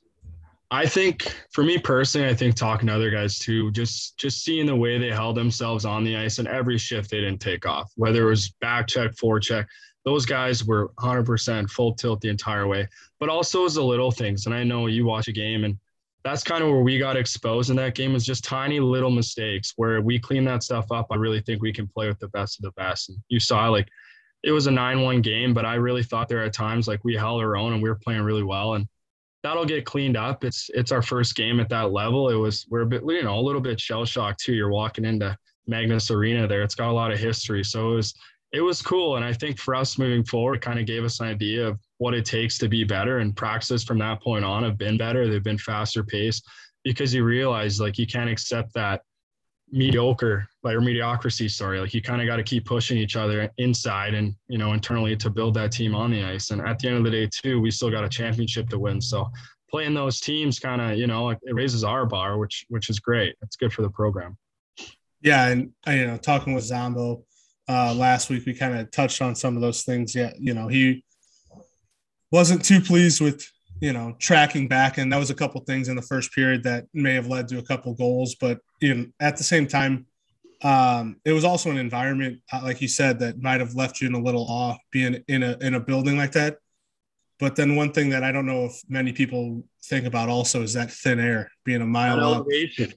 I 0.73 0.87
think 0.87 1.37
for 1.51 1.63
me 1.63 1.77
personally, 1.77 2.31
I 2.31 2.35
think 2.35 2.55
talking 2.55 2.87
to 2.87 2.95
other 2.95 3.11
guys 3.11 3.39
too, 3.39 3.71
just 3.73 4.17
just 4.17 4.43
seeing 4.43 4.65
the 4.65 4.75
way 4.75 4.97
they 4.97 5.11
held 5.11 5.37
themselves 5.37 5.85
on 5.85 6.03
the 6.03 6.17
ice 6.17 6.39
and 6.39 6.49
every 6.49 6.79
shift 6.79 7.11
they 7.11 7.21
didn't 7.21 7.43
take 7.43 7.67
off, 7.67 7.93
whether 7.97 8.23
it 8.23 8.31
was 8.31 8.49
back 8.63 8.87
check, 8.87 9.11
forecheck, 9.11 9.67
those 10.07 10.25
guys 10.25 10.65
were 10.65 10.89
100% 10.99 11.69
full 11.69 11.95
tilt 11.95 12.23
the 12.23 12.31
entire 12.31 12.67
way. 12.67 12.89
But 13.21 13.29
also 13.29 13.67
as 13.67 13.75
the 13.75 13.85
little 13.85 14.11
things, 14.11 14.47
and 14.47 14.55
I 14.55 14.65
know 14.65 14.87
you 14.87 15.05
watch 15.05 15.29
a 15.29 15.33
game 15.33 15.65
and 15.65 15.79
that's 16.25 16.43
kind 16.43 16.65
of 16.65 16.71
where 16.71 16.81
we 16.81 16.99
got 16.99 17.19
exposed 17.19 17.69
in 17.69 17.77
that 17.77 17.95
game 17.95 18.15
is 18.15 18.25
just 18.25 18.43
tiny 18.43 18.81
little 18.81 19.11
mistakes 19.11 19.75
where 19.77 20.01
we 20.01 20.19
clean 20.19 20.45
that 20.45 20.63
stuff 20.63 20.91
up. 20.91 21.09
I 21.11 21.17
really 21.17 21.41
think 21.43 21.61
we 21.61 21.73
can 21.73 21.87
play 21.87 22.09
with 22.09 22.19
the 22.19 22.29
best 22.29 22.59
of 22.59 22.63
the 22.63 22.71
best. 22.81 23.11
And 23.11 23.19
you 23.29 23.41
saw 23.41 23.69
like 23.69 23.89
it 24.43 24.53
was 24.53 24.69
a 24.69 24.71
9-1 24.71 25.23
game, 25.23 25.53
but 25.53 25.67
I 25.67 25.75
really 25.75 26.03
thought 26.03 26.31
there 26.31 26.43
at 26.43 26.55
times 26.55 26.89
like 26.89 27.05
we 27.05 27.15
held 27.15 27.43
our 27.43 27.57
own 27.57 27.75
and 27.75 27.83
we 27.83 27.91
were 27.91 28.01
playing 28.03 28.23
really 28.23 28.43
well. 28.43 28.75
And 28.75 28.87
that'll 29.43 29.65
get 29.65 29.85
cleaned 29.85 30.17
up. 30.17 30.45
It's 30.45 30.71
it's 30.75 30.93
our 30.93 31.03
first 31.03 31.35
game 31.35 31.61
at 31.61 31.69
that 31.71 31.93
level. 31.93 32.29
It 32.31 32.35
was 32.35 32.67
we're 32.71 32.83
a 32.83 32.87
bit 32.87 33.03
you 33.05 33.23
know 33.23 33.39
a 33.39 33.41
little 33.41 33.61
bit 33.61 33.81
shell 33.81 34.05
shocked 34.05 34.41
too. 34.41 34.55
You're 34.55 34.71
walking 34.71 35.05
into 35.05 35.37
Magnus 35.67 36.11
Arena 36.11 36.47
there. 36.47 36.63
It's 36.63 36.75
got 36.75 36.91
a 36.91 36.93
lot 36.93 37.13
of 37.13 37.19
history, 37.19 37.65
so 37.65 37.93
it 37.93 37.95
was 37.97 38.15
it 38.53 38.61
was 38.61 38.83
cool. 38.83 39.17
And 39.17 39.25
I 39.25 39.33
think 39.33 39.59
for 39.59 39.75
us 39.75 39.99
moving 39.99 40.25
forward, 40.25 40.57
it 40.57 40.63
kind 40.63 40.79
of 40.79 40.87
gave 40.87 41.05
us 41.05 41.21
an 41.21 41.27
idea 41.27 41.67
of 41.67 41.79
what 41.99 42.15
it 42.15 42.25
takes 42.25 42.59
to 42.59 42.69
be 42.69 42.85
better. 42.85 43.19
And 43.19 43.35
practices 43.35 43.83
from 43.83 43.99
that 43.99 44.23
point 44.23 44.45
on 44.45 44.63
have 44.63 44.77
been 44.77 44.99
better. 44.99 45.27
They've 45.27 45.43
been 45.43 45.59
faster 45.59 46.05
paced 46.05 46.47
because 46.85 47.15
you 47.15 47.25
realize 47.25 47.81
like 47.81 47.99
you 47.99 48.07
can't 48.07 48.31
accept 48.31 48.75
that 48.75 49.03
mediocre 49.73 50.47
like 50.63 50.77
or 50.77 50.81
mediocrity 50.81 51.49
sorry. 51.49 51.81
Like 51.81 51.95
you 51.95 52.03
kind 52.03 52.21
of 52.21 52.27
got 52.27 52.37
to 52.37 52.43
keep 52.43 52.67
pushing 52.67 52.99
each 52.99 53.17
other 53.17 53.51
inside 53.57 54.15
and 54.15 54.35
you 54.49 54.59
know 54.59 54.75
internally 54.75 55.17
to 55.17 55.31
build 55.31 55.55
that 55.55 55.73
team 55.73 55.95
on 55.95 56.11
the 56.11 56.23
ice. 56.23 56.51
And 56.51 56.61
at 56.61 56.79
the 56.79 56.89
end 56.89 56.99
of 56.99 57.05
the 57.05 57.11
day 57.11 57.29
too 57.33 57.61
we 57.61 57.71
still 57.71 57.91
got 57.91 58.05
a 58.05 58.09
championship 58.09 58.69
to 58.69 58.79
win. 58.79 59.01
So 59.01 59.29
playing 59.71 59.95
those 59.95 60.21
teams 60.21 60.59
kind 60.59 60.81
of 60.81 60.99
you 60.99 61.07
know 61.07 61.31
it 61.31 61.39
raises 61.51 61.83
our 61.83 62.07
bar 62.07 62.39
which 62.39 62.67
which 62.69 62.91
is 62.91 63.01
great. 63.01 63.35
It's 63.43 63.57
good 63.57 63.73
for 63.73 63.83
the 63.83 63.91
program. 63.91 64.37
Yeah 65.23 65.49
and 65.49 65.71
you 65.87 66.07
know 66.07 66.19
talking 66.19 66.55
with 66.55 66.65
zombo 66.65 67.25
uh 67.69 67.95
last 67.95 68.29
week 68.29 68.45
we 68.45 68.55
kind 68.55 68.79
of 68.79 68.91
touched 68.91 69.23
on 69.23 69.35
some 69.35 69.57
of 69.57 69.63
those 69.63 69.83
things. 69.83 70.15
Yeah 70.15 70.33
you 70.39 70.53
know 70.53 70.69
he 70.69 71.03
wasn't 72.31 72.65
too 72.65 72.81
pleased 72.81 73.21
with 73.21 73.52
you 73.83 73.93
know, 73.93 74.15
tracking 74.21 74.69
back. 74.69 74.97
And 74.97 75.13
that 75.13 75.19
was 75.19 75.31
a 75.31 75.35
couple 75.35 75.61
things 75.63 75.89
in 75.89 75.97
the 75.97 76.03
first 76.03 76.33
period 76.33 76.63
that 76.63 76.87
may 76.95 77.15
have 77.15 77.27
led 77.27 77.49
to 77.49 77.59
a 77.59 77.63
couple 77.63 77.93
goals. 77.95 78.37
But 78.37 78.61
you 78.81 78.95
know, 78.95 79.07
at 79.19 79.37
the 79.37 79.43
same 79.43 79.67
time, 79.67 80.07
um, 80.63 81.17
it 81.25 81.33
was 81.33 81.45
also 81.45 81.69
an 81.69 81.79
environment, 81.79 82.41
uh, 82.53 82.61
like 82.63 82.81
you 82.81 82.87
said, 82.87 83.19
that 83.19 83.43
might 83.43 83.59
have 83.59 83.75
left 83.75 84.01
you 84.01 84.07
in 84.07 84.15
a 84.15 84.21
little 84.21 84.47
awe 84.49 84.77
being 84.93 85.25
in 85.27 85.43
a 85.43 85.59
in 85.61 85.75
a 85.75 85.81
building 85.81 86.17
like 86.17 86.31
that. 86.33 86.59
But 87.41 87.57
then 87.57 87.75
one 87.75 87.91
thing 87.91 88.11
that 88.11 88.23
I 88.23 88.31
don't 88.31 88.47
know 88.47 88.67
if 88.67 88.81
many 88.89 89.13
people 89.13 89.65
think 89.87 90.07
about 90.07 90.29
also 90.29 90.63
is 90.63 90.75
that 90.75 90.93
thin 90.93 91.19
air 91.19 91.51
being 91.65 91.83
a 91.83 91.87
mile 91.87 92.21
elevation. 92.21 92.85
Up. 92.85 92.91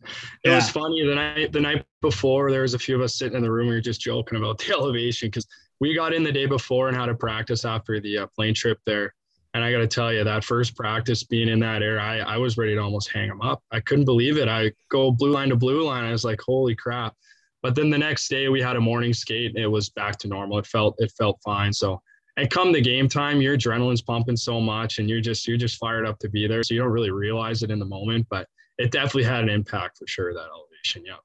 It 0.44 0.50
yeah. 0.50 0.56
was 0.58 0.70
funny 0.70 1.04
the 1.04 1.16
night 1.16 1.52
the 1.52 1.62
night 1.62 1.84
before 2.04 2.52
there 2.52 2.62
was 2.62 2.76
a 2.76 2.80
few 2.80 2.96
of 2.96 3.02
us 3.02 3.18
sitting 3.18 3.36
in 3.36 3.42
the 3.42 3.52
room. 3.52 3.70
We 3.70 3.74
were 3.74 3.82
just 3.82 4.02
joking 4.02 4.38
about 4.38 4.60
the 4.64 4.72
elevation 4.72 5.30
because 5.30 5.48
we 5.80 5.96
got 5.96 6.14
in 6.14 6.22
the 6.22 6.32
day 6.32 6.46
before 6.46 6.90
and 6.90 6.96
had 6.96 7.10
a 7.10 7.16
practice 7.16 7.66
after 7.66 8.00
the 8.00 8.20
uh, 8.20 8.28
plane 8.28 8.54
trip 8.54 8.78
there 8.86 9.16
and 9.56 9.64
I 9.64 9.72
got 9.72 9.78
to 9.78 9.88
tell 9.88 10.12
you, 10.12 10.26
that 10.26 10.44
first 10.44 10.76
practice 10.76 11.24
being 11.24 11.48
in 11.48 11.60
that 11.60 11.82
air, 11.82 11.98
I, 11.98 12.20
I 12.20 12.36
was 12.36 12.58
ready 12.58 12.76
to 12.76 12.82
almost 12.82 13.10
hang 13.10 13.30
him 13.30 13.42
up. 13.42 13.64
I 13.72 13.80
couldn't 13.80 14.04
believe 14.04 14.36
it. 14.36 14.50
I 14.50 14.74
go 14.90 15.12
blue 15.12 15.32
line 15.32 15.48
to 15.48 15.56
blue 15.56 15.82
line. 15.82 16.04
I 16.04 16.12
was 16.12 16.26
like, 16.26 16.42
holy 16.42 16.76
crap. 16.76 17.16
But 17.64 17.74
then 17.74 17.90
the 17.90 17.98
next 17.98 18.28
day 18.28 18.50
we 18.50 18.62
had 18.62 18.76
a 18.76 18.82
morning 18.82 19.14
skate. 19.14 19.56
and 19.56 19.64
it 19.64 19.68
was 19.68 19.90
back 19.90 20.18
to 20.20 20.28
normal. 20.28 20.60
It 20.60 20.68
felt 20.68 20.96
it 20.98 21.14
felt 21.18 21.40
fine. 21.42 21.72
So 21.72 22.02
and 22.36 22.50
come 22.50 22.74
the 22.74 22.82
game 22.82 23.08
time, 23.08 23.42
your 23.42 23.58
adrenaline's 23.58 24.02
pumping 24.02 24.36
so 24.36 24.60
much 24.60 25.00
and 25.00 25.10
you're 25.10 25.22
just 25.22 25.48
you're 25.48 25.56
just 25.56 25.78
fired 25.78 26.06
up 26.06 26.20
to 26.20 26.30
be 26.30 26.48
there. 26.48 26.62
So 26.62 26.74
you 26.74 26.82
don't 26.82 26.92
really 26.92 27.12
realize 27.12 27.64
it 27.64 27.72
in 27.72 27.80
the 27.80 27.86
moment, 27.86 28.28
but 28.30 28.50
it 28.78 28.92
definitely 28.92 29.24
had 29.24 29.42
an 29.44 29.50
impact 29.50 29.98
for 29.98 30.06
sure, 30.06 30.34
that 30.34 30.50
elevation. 30.54 31.04
Yeah. 31.06 31.16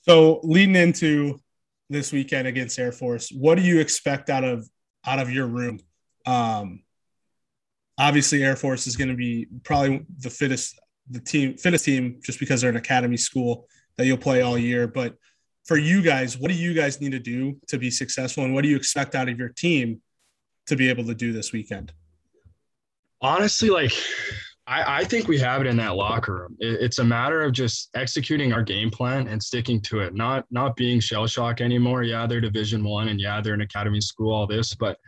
So 0.00 0.40
leading 0.42 0.74
into 0.74 1.38
this 1.88 2.10
weekend 2.10 2.48
against 2.48 2.76
Air 2.76 2.90
Force, 2.90 3.30
what 3.30 3.56
do 3.56 3.62
you 3.62 3.78
expect 3.78 4.30
out 4.30 4.42
of 4.42 4.68
out 5.06 5.20
of 5.20 5.30
your 5.30 5.46
room? 5.46 5.78
Um, 6.26 6.81
obviously 7.98 8.42
Air 8.42 8.56
Force 8.56 8.86
is 8.86 8.96
going 8.96 9.08
to 9.08 9.16
be 9.16 9.46
probably 9.64 10.04
the 10.18 10.30
fittest 10.30 10.78
the 11.10 11.20
team 11.20 11.56
fittest 11.56 11.84
team 11.84 12.20
just 12.24 12.38
because 12.38 12.60
they're 12.60 12.70
an 12.70 12.76
academy 12.76 13.16
school 13.16 13.66
that 13.96 14.06
you'll 14.06 14.16
play 14.16 14.42
all 14.42 14.56
year. 14.56 14.86
But 14.86 15.16
for 15.64 15.76
you 15.76 16.02
guys, 16.02 16.38
what 16.38 16.50
do 16.50 16.56
you 16.56 16.74
guys 16.74 17.00
need 17.00 17.12
to 17.12 17.18
do 17.18 17.58
to 17.68 17.78
be 17.78 17.90
successful, 17.90 18.44
and 18.44 18.54
what 18.54 18.62
do 18.62 18.68
you 18.68 18.76
expect 18.76 19.14
out 19.14 19.28
of 19.28 19.38
your 19.38 19.50
team 19.50 20.00
to 20.66 20.76
be 20.76 20.88
able 20.88 21.04
to 21.04 21.14
do 21.14 21.32
this 21.32 21.52
weekend? 21.52 21.92
Honestly, 23.20 23.70
like 23.70 23.92
I, 24.66 25.00
I 25.00 25.04
think 25.04 25.28
we 25.28 25.38
have 25.38 25.60
it 25.60 25.66
in 25.66 25.76
that 25.78 25.96
locker 25.96 26.34
room. 26.34 26.56
It, 26.60 26.80
it's 26.80 26.98
a 26.98 27.04
matter 27.04 27.42
of 27.42 27.52
just 27.52 27.90
executing 27.94 28.52
our 28.52 28.62
game 28.62 28.90
plan 28.90 29.26
and 29.28 29.42
sticking 29.42 29.80
to 29.82 30.00
it. 30.00 30.14
Not 30.14 30.46
not 30.50 30.76
being 30.76 31.00
shell 31.00 31.26
shock 31.26 31.60
anymore. 31.60 32.02
Yeah, 32.04 32.26
they're 32.26 32.40
Division 32.40 32.84
One, 32.84 33.08
and 33.08 33.20
yeah, 33.20 33.40
they're 33.40 33.54
an 33.54 33.60
academy 33.60 34.00
school. 34.00 34.32
All 34.32 34.46
this, 34.46 34.74
but 34.74 34.98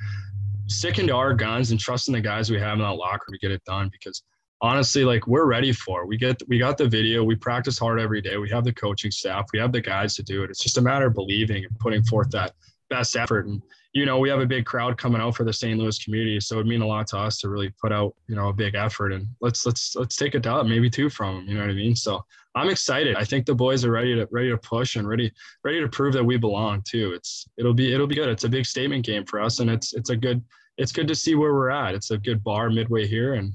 sticking 0.66 1.06
to 1.06 1.14
our 1.14 1.34
guns 1.34 1.70
and 1.70 1.80
trusting 1.80 2.14
the 2.14 2.20
guys 2.20 2.50
we 2.50 2.58
have 2.58 2.74
in 2.74 2.80
that 2.80 2.92
locker 2.92 3.30
to 3.30 3.38
get 3.38 3.50
it 3.50 3.62
done 3.64 3.88
because 3.92 4.22
honestly 4.60 5.04
like 5.04 5.26
we're 5.26 5.46
ready 5.46 5.72
for 5.72 6.02
it. 6.02 6.08
we 6.08 6.16
get 6.16 6.40
we 6.48 6.58
got 6.58 6.78
the 6.78 6.88
video. 6.88 7.22
We 7.22 7.36
practice 7.36 7.78
hard 7.78 8.00
every 8.00 8.20
day. 8.20 8.36
We 8.36 8.50
have 8.50 8.64
the 8.64 8.72
coaching 8.72 9.10
staff. 9.10 9.46
We 9.52 9.58
have 9.58 9.72
the 9.72 9.80
guys 9.80 10.14
to 10.16 10.22
do 10.22 10.42
it. 10.42 10.50
It's 10.50 10.62
just 10.62 10.78
a 10.78 10.82
matter 10.82 11.06
of 11.06 11.14
believing 11.14 11.64
and 11.64 11.78
putting 11.78 12.02
forth 12.02 12.30
that 12.30 12.54
best 12.88 13.16
effort. 13.16 13.46
And 13.46 13.62
you 13.92 14.06
know 14.06 14.18
we 14.18 14.28
have 14.28 14.40
a 14.40 14.46
big 14.46 14.64
crowd 14.64 14.96
coming 14.96 15.20
out 15.20 15.36
for 15.36 15.44
the 15.44 15.52
st 15.52 15.78
louis 15.78 16.02
community. 16.02 16.40
So 16.40 16.60
it 16.60 16.66
mean 16.66 16.82
a 16.82 16.86
lot 16.86 17.06
to 17.08 17.18
us 17.18 17.38
to 17.40 17.48
really 17.48 17.72
put 17.80 17.92
out 17.92 18.14
you 18.26 18.36
know 18.36 18.48
a 18.48 18.52
big 18.52 18.74
effort. 18.74 19.12
And 19.12 19.26
let's 19.40 19.66
let's 19.66 19.94
let's 19.96 20.16
take 20.16 20.34
a 20.34 20.40
dub 20.40 20.66
maybe 20.66 20.88
two 20.88 21.10
from 21.10 21.36
them 21.36 21.48
you 21.48 21.54
know 21.54 21.60
what 21.60 21.70
i 21.70 21.74
mean? 21.74 21.94
So 21.94 22.24
i'm 22.54 22.68
excited 22.68 23.16
i 23.16 23.24
think 23.24 23.46
the 23.46 23.54
boys 23.54 23.84
are 23.84 23.90
ready 23.90 24.14
to 24.14 24.28
ready 24.30 24.48
to 24.48 24.58
push 24.58 24.96
and 24.96 25.08
ready 25.08 25.32
ready 25.64 25.80
to 25.80 25.88
prove 25.88 26.12
that 26.12 26.24
we 26.24 26.36
belong 26.36 26.82
too 26.82 27.12
it's 27.12 27.46
it'll 27.58 27.74
be 27.74 27.92
it'll 27.92 28.06
be 28.06 28.14
good 28.14 28.28
it's 28.28 28.44
a 28.44 28.48
big 28.48 28.66
statement 28.66 29.04
game 29.04 29.24
for 29.24 29.40
us 29.40 29.60
and 29.60 29.70
it's 29.70 29.94
it's 29.94 30.10
a 30.10 30.16
good 30.16 30.42
it's 30.76 30.92
good 30.92 31.08
to 31.08 31.14
see 31.14 31.34
where 31.34 31.52
we're 31.52 31.70
at. 31.70 31.94
It's 31.94 32.10
a 32.10 32.18
good 32.18 32.42
bar 32.42 32.70
midway 32.70 33.06
here, 33.06 33.34
and 33.34 33.54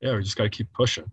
yeah, 0.00 0.16
we 0.16 0.22
just 0.22 0.36
got 0.36 0.44
to 0.44 0.50
keep 0.50 0.72
pushing. 0.72 1.10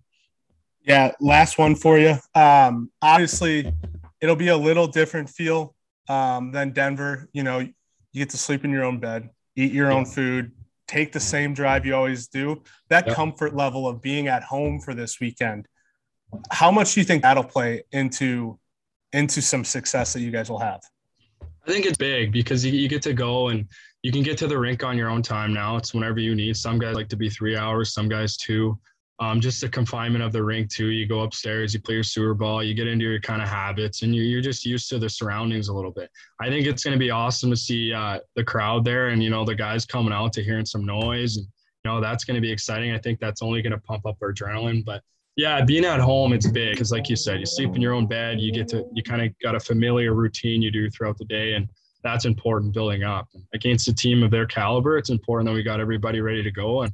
Yeah, 0.84 1.12
last 1.20 1.58
one 1.58 1.76
for 1.76 1.98
you. 1.98 2.16
Um, 2.36 2.92
obviously, 3.02 3.72
it'll 4.20 4.36
be 4.36 4.50
a 4.50 4.58
little 4.58 4.88
different 4.88 5.30
feel 5.30 5.76
um, 6.10 6.52
than 6.52 6.72
Denver. 6.72 7.30
You 7.34 7.44
know, 7.44 7.60
you 7.60 7.74
get 8.14 8.30
to 8.32 8.38
sleep 8.38 8.66
in 8.66 8.72
your 8.72 8.84
own 8.84 9.00
bed, 9.00 9.30
eat 9.56 9.72
your 9.72 9.92
own 9.92 10.06
food, 10.06 10.52
take 10.88 11.12
the 11.12 11.20
same 11.20 11.54
drive 11.54 11.86
you 11.86 11.96
always 11.96 12.28
do. 12.28 12.62
That 12.90 13.08
yep. 13.08 13.16
comfort 13.16 13.56
level 13.56 13.88
of 13.88 14.02
being 14.02 14.28
at 14.28 14.44
home 14.44 14.80
for 14.80 14.94
this 14.94 15.20
weekend. 15.20 15.68
How 16.52 16.72
much 16.72 16.94
do 16.94 17.02
you 17.02 17.06
think 17.06 17.24
that'll 17.24 17.44
play 17.44 17.84
into 17.92 18.58
into 19.14 19.42
some 19.42 19.64
success 19.64 20.14
that 20.14 20.22
you 20.22 20.32
guys 20.32 20.50
will 20.50 20.60
have? 20.60 20.82
I 21.68 21.72
think 21.72 21.86
it's 21.86 21.98
big 21.98 22.32
because 22.32 22.66
you, 22.66 22.72
you 22.72 22.88
get 22.88 23.02
to 23.04 23.14
go 23.14 23.50
and 23.50 23.68
you 24.04 24.12
can 24.12 24.24
get 24.24 24.38
to 24.40 24.48
the 24.48 24.58
rink 24.58 24.84
on 24.84 24.98
your 24.98 25.10
own 25.10 25.22
time 25.22 25.54
now. 25.54 25.78
It's 25.78 25.94
whenever 25.94 26.20
you 26.20 26.34
need. 26.34 26.58
Some 26.58 26.80
guys 26.80 26.96
like 26.96 27.10
to 27.10 27.16
be 27.16 27.30
three 27.30 27.56
hours, 27.56 27.94
some 27.94 28.10
guys 28.10 28.38
two. 28.38 28.80
Um, 29.20 29.40
just 29.40 29.62
the 29.62 29.70
confinement 29.70 30.24
of 30.24 30.32
the 30.32 30.44
rink 30.44 30.72
too. 30.72 30.88
You 30.88 31.06
go 31.06 31.22
upstairs, 31.22 31.76
you 31.76 31.80
play 31.80 31.94
your 31.94 32.04
sewer 32.04 32.34
ball, 32.34 32.64
you 32.64 32.74
get 32.74 32.88
into 32.88 33.06
your 33.06 33.20
kind 33.20 33.40
of 33.40 33.48
habits, 33.48 34.02
and 34.02 34.16
you're, 34.16 34.26
you're 34.26 34.42
just 34.42 34.66
used 34.66 34.90
to 34.90 34.98
the 34.98 35.08
surroundings 35.08 35.68
a 35.68 35.74
little 35.74 35.92
bit. 35.92 36.10
I 36.42 36.50
think 36.50 36.66
it's 36.66 36.84
going 36.84 36.94
to 36.94 37.00
be 37.00 37.12
awesome 37.12 37.52
to 37.52 37.56
see 37.56 37.94
uh, 37.94 38.18
the 38.36 38.44
crowd 38.44 38.84
there, 38.84 39.10
and 39.10 39.22
you 39.22 39.30
know 39.30 39.46
the 39.46 39.54
guys 39.54 39.86
coming 39.86 40.12
out 40.12 40.34
to 40.34 40.44
hearing 40.44 40.66
some 40.66 40.88
noise, 40.88 41.38
and 41.38 41.46
you 41.46 41.92
know 41.92 42.02
that's 42.02 42.24
going 42.24 42.34
to 42.34 42.42
be 42.42 42.52
exciting. 42.52 42.94
I 42.94 42.98
think 42.98 43.20
that's 43.20 43.44
only 43.44 43.62
going 43.62 43.74
to 43.74 43.80
pump 43.82 44.08
up 44.08 44.18
our 44.24 44.34
adrenaline. 44.34 44.84
But 44.84 45.04
yeah, 45.38 45.64
being 45.64 45.86
at 45.86 46.00
home, 46.00 46.34
it's 46.34 46.48
big 46.48 46.74
because, 46.74 46.92
like 46.92 47.10
you 47.10 47.16
said, 47.16 47.40
you 47.40 47.46
sleep 47.46 47.76
in 47.76 47.82
your 47.82 47.94
own 47.94 48.06
bed. 48.06 48.40
You 48.40 48.52
get 48.52 48.68
to 48.70 48.86
you 48.94 49.02
kind 49.02 49.22
of 49.22 49.32
got 49.42 49.56
a 49.56 49.60
familiar 49.60 50.14
routine 50.14 50.62
you 50.62 50.72
do 50.72 50.90
throughout 50.90 51.18
the 51.18 51.26
day, 51.26 51.54
and 51.54 51.68
that's 52.04 52.26
important 52.26 52.74
building 52.74 53.04
up 53.04 53.28
against 53.54 53.88
a 53.88 53.94
team 53.94 54.24
of 54.24 54.32
their 54.32 54.46
caliber. 54.46 54.98
It's 54.98 55.10
important 55.10 55.48
that 55.48 55.54
we 55.54 55.64
got 55.64 55.80
everybody 55.80 56.20
ready 56.20 56.44
to 56.44 56.52
go 56.52 56.82
and 56.82 56.92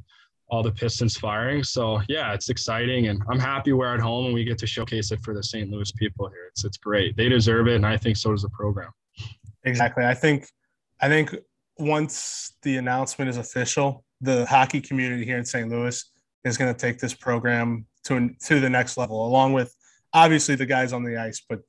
all 0.50 0.64
the 0.64 0.72
pistons 0.72 1.18
firing. 1.18 1.64
So 1.64 2.02
yeah, 2.08 2.34
it's 2.34 2.50
exciting, 2.50 3.08
and 3.08 3.22
I'm 3.30 3.40
happy 3.40 3.74
we're 3.74 3.94
at 3.94 4.00
home 4.00 4.26
and 4.26 4.34
we 4.34 4.44
get 4.44 4.58
to 4.60 4.68
showcase 4.68 5.12
it 5.12 5.20
for 5.24 5.34
the 5.34 5.44
St. 5.44 5.70
Louis 5.70 5.92
people 5.94 6.30
here. 6.30 6.48
It's 6.52 6.64
it's 6.64 6.78
great. 6.78 7.18
They 7.18 7.30
deserve 7.30 7.68
it, 7.68 7.76
and 7.76 7.86
I 7.86 7.98
think 7.98 8.18
so 8.18 8.32
does 8.32 8.44
the 8.44 8.50
program. 8.50 8.92
Exactly. 9.64 10.06
I 10.06 10.14
think 10.14 10.48
I 11.02 11.08
think 11.08 11.36
once 11.80 12.54
the 12.62 12.78
announcement 12.78 13.30
is 13.30 13.38
official, 13.38 14.04
the 14.22 14.46
hockey 14.46 14.82
community 14.82 15.26
here 15.26 15.38
in 15.38 15.46
St. 15.46 15.70
Louis 15.70 16.04
is 16.44 16.58
going 16.58 16.74
to 16.74 16.80
take 16.80 17.00
this 17.00 17.14
program 17.14 17.86
to 18.08 18.30
to 18.46 18.60
the 18.60 18.70
next 18.70 18.98
level, 18.98 19.26
along 19.26 19.54
with 19.54 19.76
obviously 20.14 20.56
the 20.56 20.66
guys 20.66 20.94
on 20.94 21.04
the 21.04 21.18
ice, 21.18 21.42
but 21.48 21.62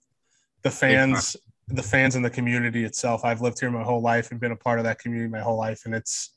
the 0.62 0.70
fans, 0.70 1.36
the 1.68 1.82
fans 1.82 2.16
and 2.16 2.24
the 2.24 2.30
community 2.30 2.84
itself. 2.84 3.24
I've 3.24 3.40
lived 3.40 3.60
here 3.60 3.70
my 3.70 3.82
whole 3.82 4.00
life 4.00 4.30
and 4.30 4.40
been 4.40 4.52
a 4.52 4.56
part 4.56 4.78
of 4.78 4.84
that 4.84 4.98
community 4.98 5.30
my 5.30 5.40
whole 5.40 5.58
life, 5.58 5.82
and 5.84 5.94
it's 5.94 6.34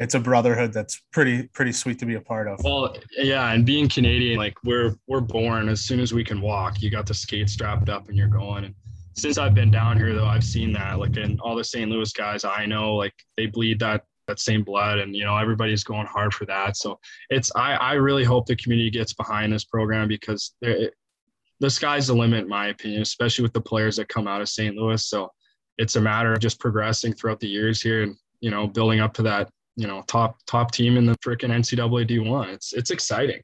it's 0.00 0.14
a 0.14 0.20
brotherhood 0.20 0.72
that's 0.72 1.02
pretty 1.12 1.44
pretty 1.48 1.72
sweet 1.72 1.98
to 2.00 2.06
be 2.06 2.14
a 2.14 2.20
part 2.20 2.48
of. 2.48 2.62
Well, 2.64 2.96
yeah, 3.16 3.52
and 3.52 3.64
being 3.64 3.88
Canadian, 3.88 4.38
like 4.38 4.54
we're 4.64 4.96
we're 5.06 5.20
born 5.20 5.68
as 5.68 5.80
soon 5.80 6.00
as 6.00 6.12
we 6.12 6.24
can 6.24 6.40
walk. 6.40 6.82
You 6.82 6.90
got 6.90 7.06
the 7.06 7.14
skate 7.14 7.48
strapped 7.48 7.88
up 7.88 8.08
and 8.08 8.16
you're 8.16 8.28
going. 8.28 8.64
And 8.64 8.74
since 9.14 9.38
I've 9.38 9.54
been 9.54 9.70
down 9.70 9.96
here, 9.96 10.12
though, 10.12 10.26
I've 10.26 10.44
seen 10.44 10.72
that. 10.72 10.98
Like, 10.98 11.16
in 11.16 11.38
all 11.40 11.54
the 11.54 11.64
St. 11.64 11.90
Louis 11.90 12.12
guys 12.12 12.44
I 12.44 12.66
know, 12.66 12.96
like 12.96 13.14
they 13.36 13.46
bleed 13.46 13.78
that 13.80 14.04
that 14.26 14.40
same 14.40 14.62
blood, 14.62 14.98
and 14.98 15.14
you 15.14 15.24
know 15.24 15.36
everybody's 15.36 15.84
going 15.84 16.06
hard 16.06 16.34
for 16.34 16.46
that. 16.46 16.76
So 16.76 16.98
it's 17.30 17.50
I 17.54 17.74
I 17.74 17.92
really 17.94 18.24
hope 18.24 18.46
the 18.46 18.56
community 18.56 18.90
gets 18.90 19.12
behind 19.12 19.52
this 19.52 19.64
program 19.64 20.08
because 20.08 20.54
the 20.60 21.70
sky's 21.70 22.08
the 22.08 22.14
limit, 22.14 22.44
in 22.44 22.48
my 22.48 22.68
opinion, 22.68 23.02
especially 23.02 23.42
with 23.42 23.52
the 23.52 23.60
players 23.60 23.96
that 23.96 24.08
come 24.08 24.26
out 24.26 24.40
of 24.40 24.48
St. 24.48 24.76
Louis. 24.76 25.06
So 25.06 25.30
it's 25.78 25.96
a 25.96 26.00
matter 26.00 26.32
of 26.32 26.40
just 26.40 26.60
progressing 26.60 27.12
throughout 27.12 27.40
the 27.40 27.48
years 27.48 27.80
here 27.80 28.02
and 28.02 28.16
you 28.40 28.50
know 28.50 28.66
building 28.66 29.00
up 29.00 29.14
to 29.14 29.22
that 29.22 29.48
you 29.76 29.86
know 29.86 30.02
top 30.06 30.36
top 30.46 30.72
team 30.72 30.96
in 30.96 31.06
the 31.06 31.16
freaking 31.18 31.50
NCAA 31.50 32.08
D1. 32.08 32.48
It's 32.52 32.72
it's 32.72 32.90
exciting. 32.90 33.40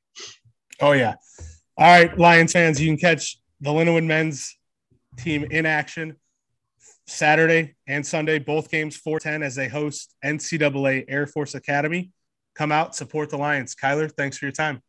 Oh 0.80 0.92
yeah. 0.92 1.14
All 1.76 1.86
right, 1.86 2.16
Lions 2.18 2.52
fans, 2.52 2.80
you 2.80 2.88
can 2.88 2.98
catch 2.98 3.38
the 3.60 3.72
linwood 3.72 4.04
men's 4.04 4.56
team 5.18 5.44
in 5.50 5.66
action 5.66 6.16
Saturday 7.10 7.74
and 7.86 8.06
Sunday, 8.06 8.38
both 8.38 8.70
games 8.70 8.96
410 8.96 9.42
as 9.42 9.54
they 9.54 9.68
host 9.68 10.14
NCAA 10.24 11.04
Air 11.08 11.26
Force 11.26 11.54
Academy. 11.54 12.10
Come 12.54 12.72
out, 12.72 12.94
support 12.94 13.30
the 13.30 13.36
Lions. 13.36 13.74
Kyler, 13.74 14.10
thanks 14.10 14.38
for 14.38 14.44
your 14.44 14.52
time. 14.52 14.80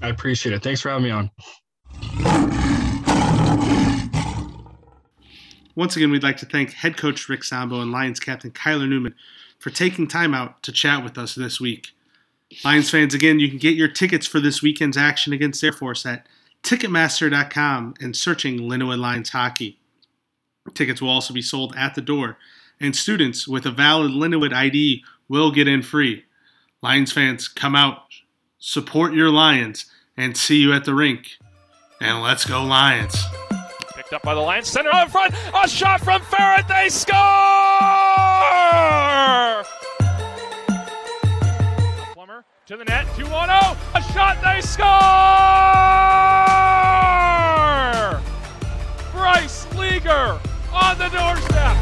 I 0.00 0.08
appreciate 0.08 0.54
it. 0.54 0.62
Thanks 0.62 0.80
for 0.80 0.88
having 0.88 1.04
me 1.04 1.10
on. 1.10 1.30
Once 5.74 5.94
again, 5.96 6.10
we'd 6.10 6.22
like 6.22 6.38
to 6.38 6.46
thank 6.46 6.72
head 6.72 6.96
coach 6.96 7.28
Rick 7.28 7.44
Zombo 7.44 7.82
and 7.82 7.92
Lions 7.92 8.18
captain 8.18 8.50
Kyler 8.50 8.88
Newman 8.88 9.14
for 9.58 9.68
taking 9.68 10.08
time 10.08 10.34
out 10.34 10.62
to 10.62 10.72
chat 10.72 11.04
with 11.04 11.18
us 11.18 11.34
this 11.34 11.60
week. 11.60 11.88
Lions 12.64 12.88
fans, 12.88 13.12
again, 13.12 13.38
you 13.38 13.48
can 13.48 13.58
get 13.58 13.74
your 13.74 13.88
tickets 13.88 14.26
for 14.26 14.40
this 14.40 14.62
weekend's 14.62 14.96
action 14.96 15.32
against 15.32 15.62
Air 15.62 15.72
Force 15.72 16.06
at 16.06 16.26
Ticketmaster.com 16.62 17.94
and 18.00 18.16
searching 18.16 18.60
Lindenwood 18.60 18.98
Lions 18.98 19.30
Hockey. 19.30 19.78
Tickets 20.74 21.00
will 21.00 21.10
also 21.10 21.32
be 21.32 21.42
sold 21.42 21.74
at 21.76 21.94
the 21.94 22.02
door, 22.02 22.38
and 22.80 22.94
students 22.94 23.48
with 23.48 23.66
a 23.66 23.70
valid 23.70 24.12
Linwood 24.12 24.52
ID 24.52 25.04
will 25.28 25.50
get 25.50 25.68
in 25.68 25.82
free. 25.82 26.24
Lions 26.82 27.12
fans, 27.12 27.48
come 27.48 27.74
out, 27.74 28.02
support 28.58 29.14
your 29.14 29.30
Lions, 29.30 29.86
and 30.16 30.36
see 30.36 30.58
you 30.58 30.72
at 30.72 30.84
the 30.84 30.94
rink. 30.94 31.38
And 32.00 32.22
let's 32.22 32.44
go, 32.44 32.62
Lions. 32.62 33.16
Picked 33.94 34.12
up 34.12 34.22
by 34.22 34.34
the 34.34 34.40
Lions, 34.40 34.68
center 34.68 34.90
in 35.02 35.08
front, 35.08 35.34
a 35.54 35.68
shot 35.68 36.00
from 36.00 36.20
Ferret, 36.22 36.68
they 36.68 36.88
score! 36.88 37.16
Plummer 42.12 42.44
to 42.66 42.76
the 42.76 42.84
net, 42.84 43.06
2 43.16 43.24
1 43.24 43.30
0, 43.30 43.76
a 43.94 44.02
shot, 44.12 44.36
they 44.44 44.60
score! 44.60 44.86
Bryce 49.12 49.66
Leaguer 49.74 50.38
on 50.86 50.98
the 50.98 51.08
doorstep. 51.08 51.76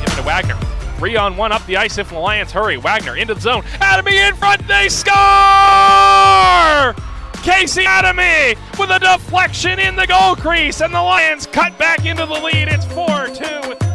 Give 0.00 0.12
it 0.12 0.16
to 0.16 0.22
Wagner. 0.22 0.56
Three 0.98 1.16
on 1.16 1.36
one 1.36 1.50
up 1.50 1.66
the 1.66 1.76
ice 1.76 1.98
if 1.98 2.10
the 2.10 2.18
Lions 2.18 2.52
hurry. 2.52 2.76
Wagner 2.76 3.16
into 3.16 3.34
the 3.34 3.40
zone. 3.40 3.62
Adamy 3.80 4.28
in 4.28 4.36
front. 4.36 4.64
They 4.68 4.88
score! 4.88 5.12
Casey 7.42 7.82
Adamy 7.82 8.56
with 8.78 8.90
a 8.90 9.00
deflection 9.00 9.80
in 9.80 9.96
the 9.96 10.06
goal 10.06 10.36
crease, 10.36 10.80
and 10.80 10.94
the 10.94 11.02
Lions 11.02 11.48
cut 11.48 11.76
back 11.78 12.06
into 12.06 12.26
the 12.26 12.34
lead. 12.34 12.68
It's 12.68 12.84
4 12.84 13.26
2. 13.80 13.91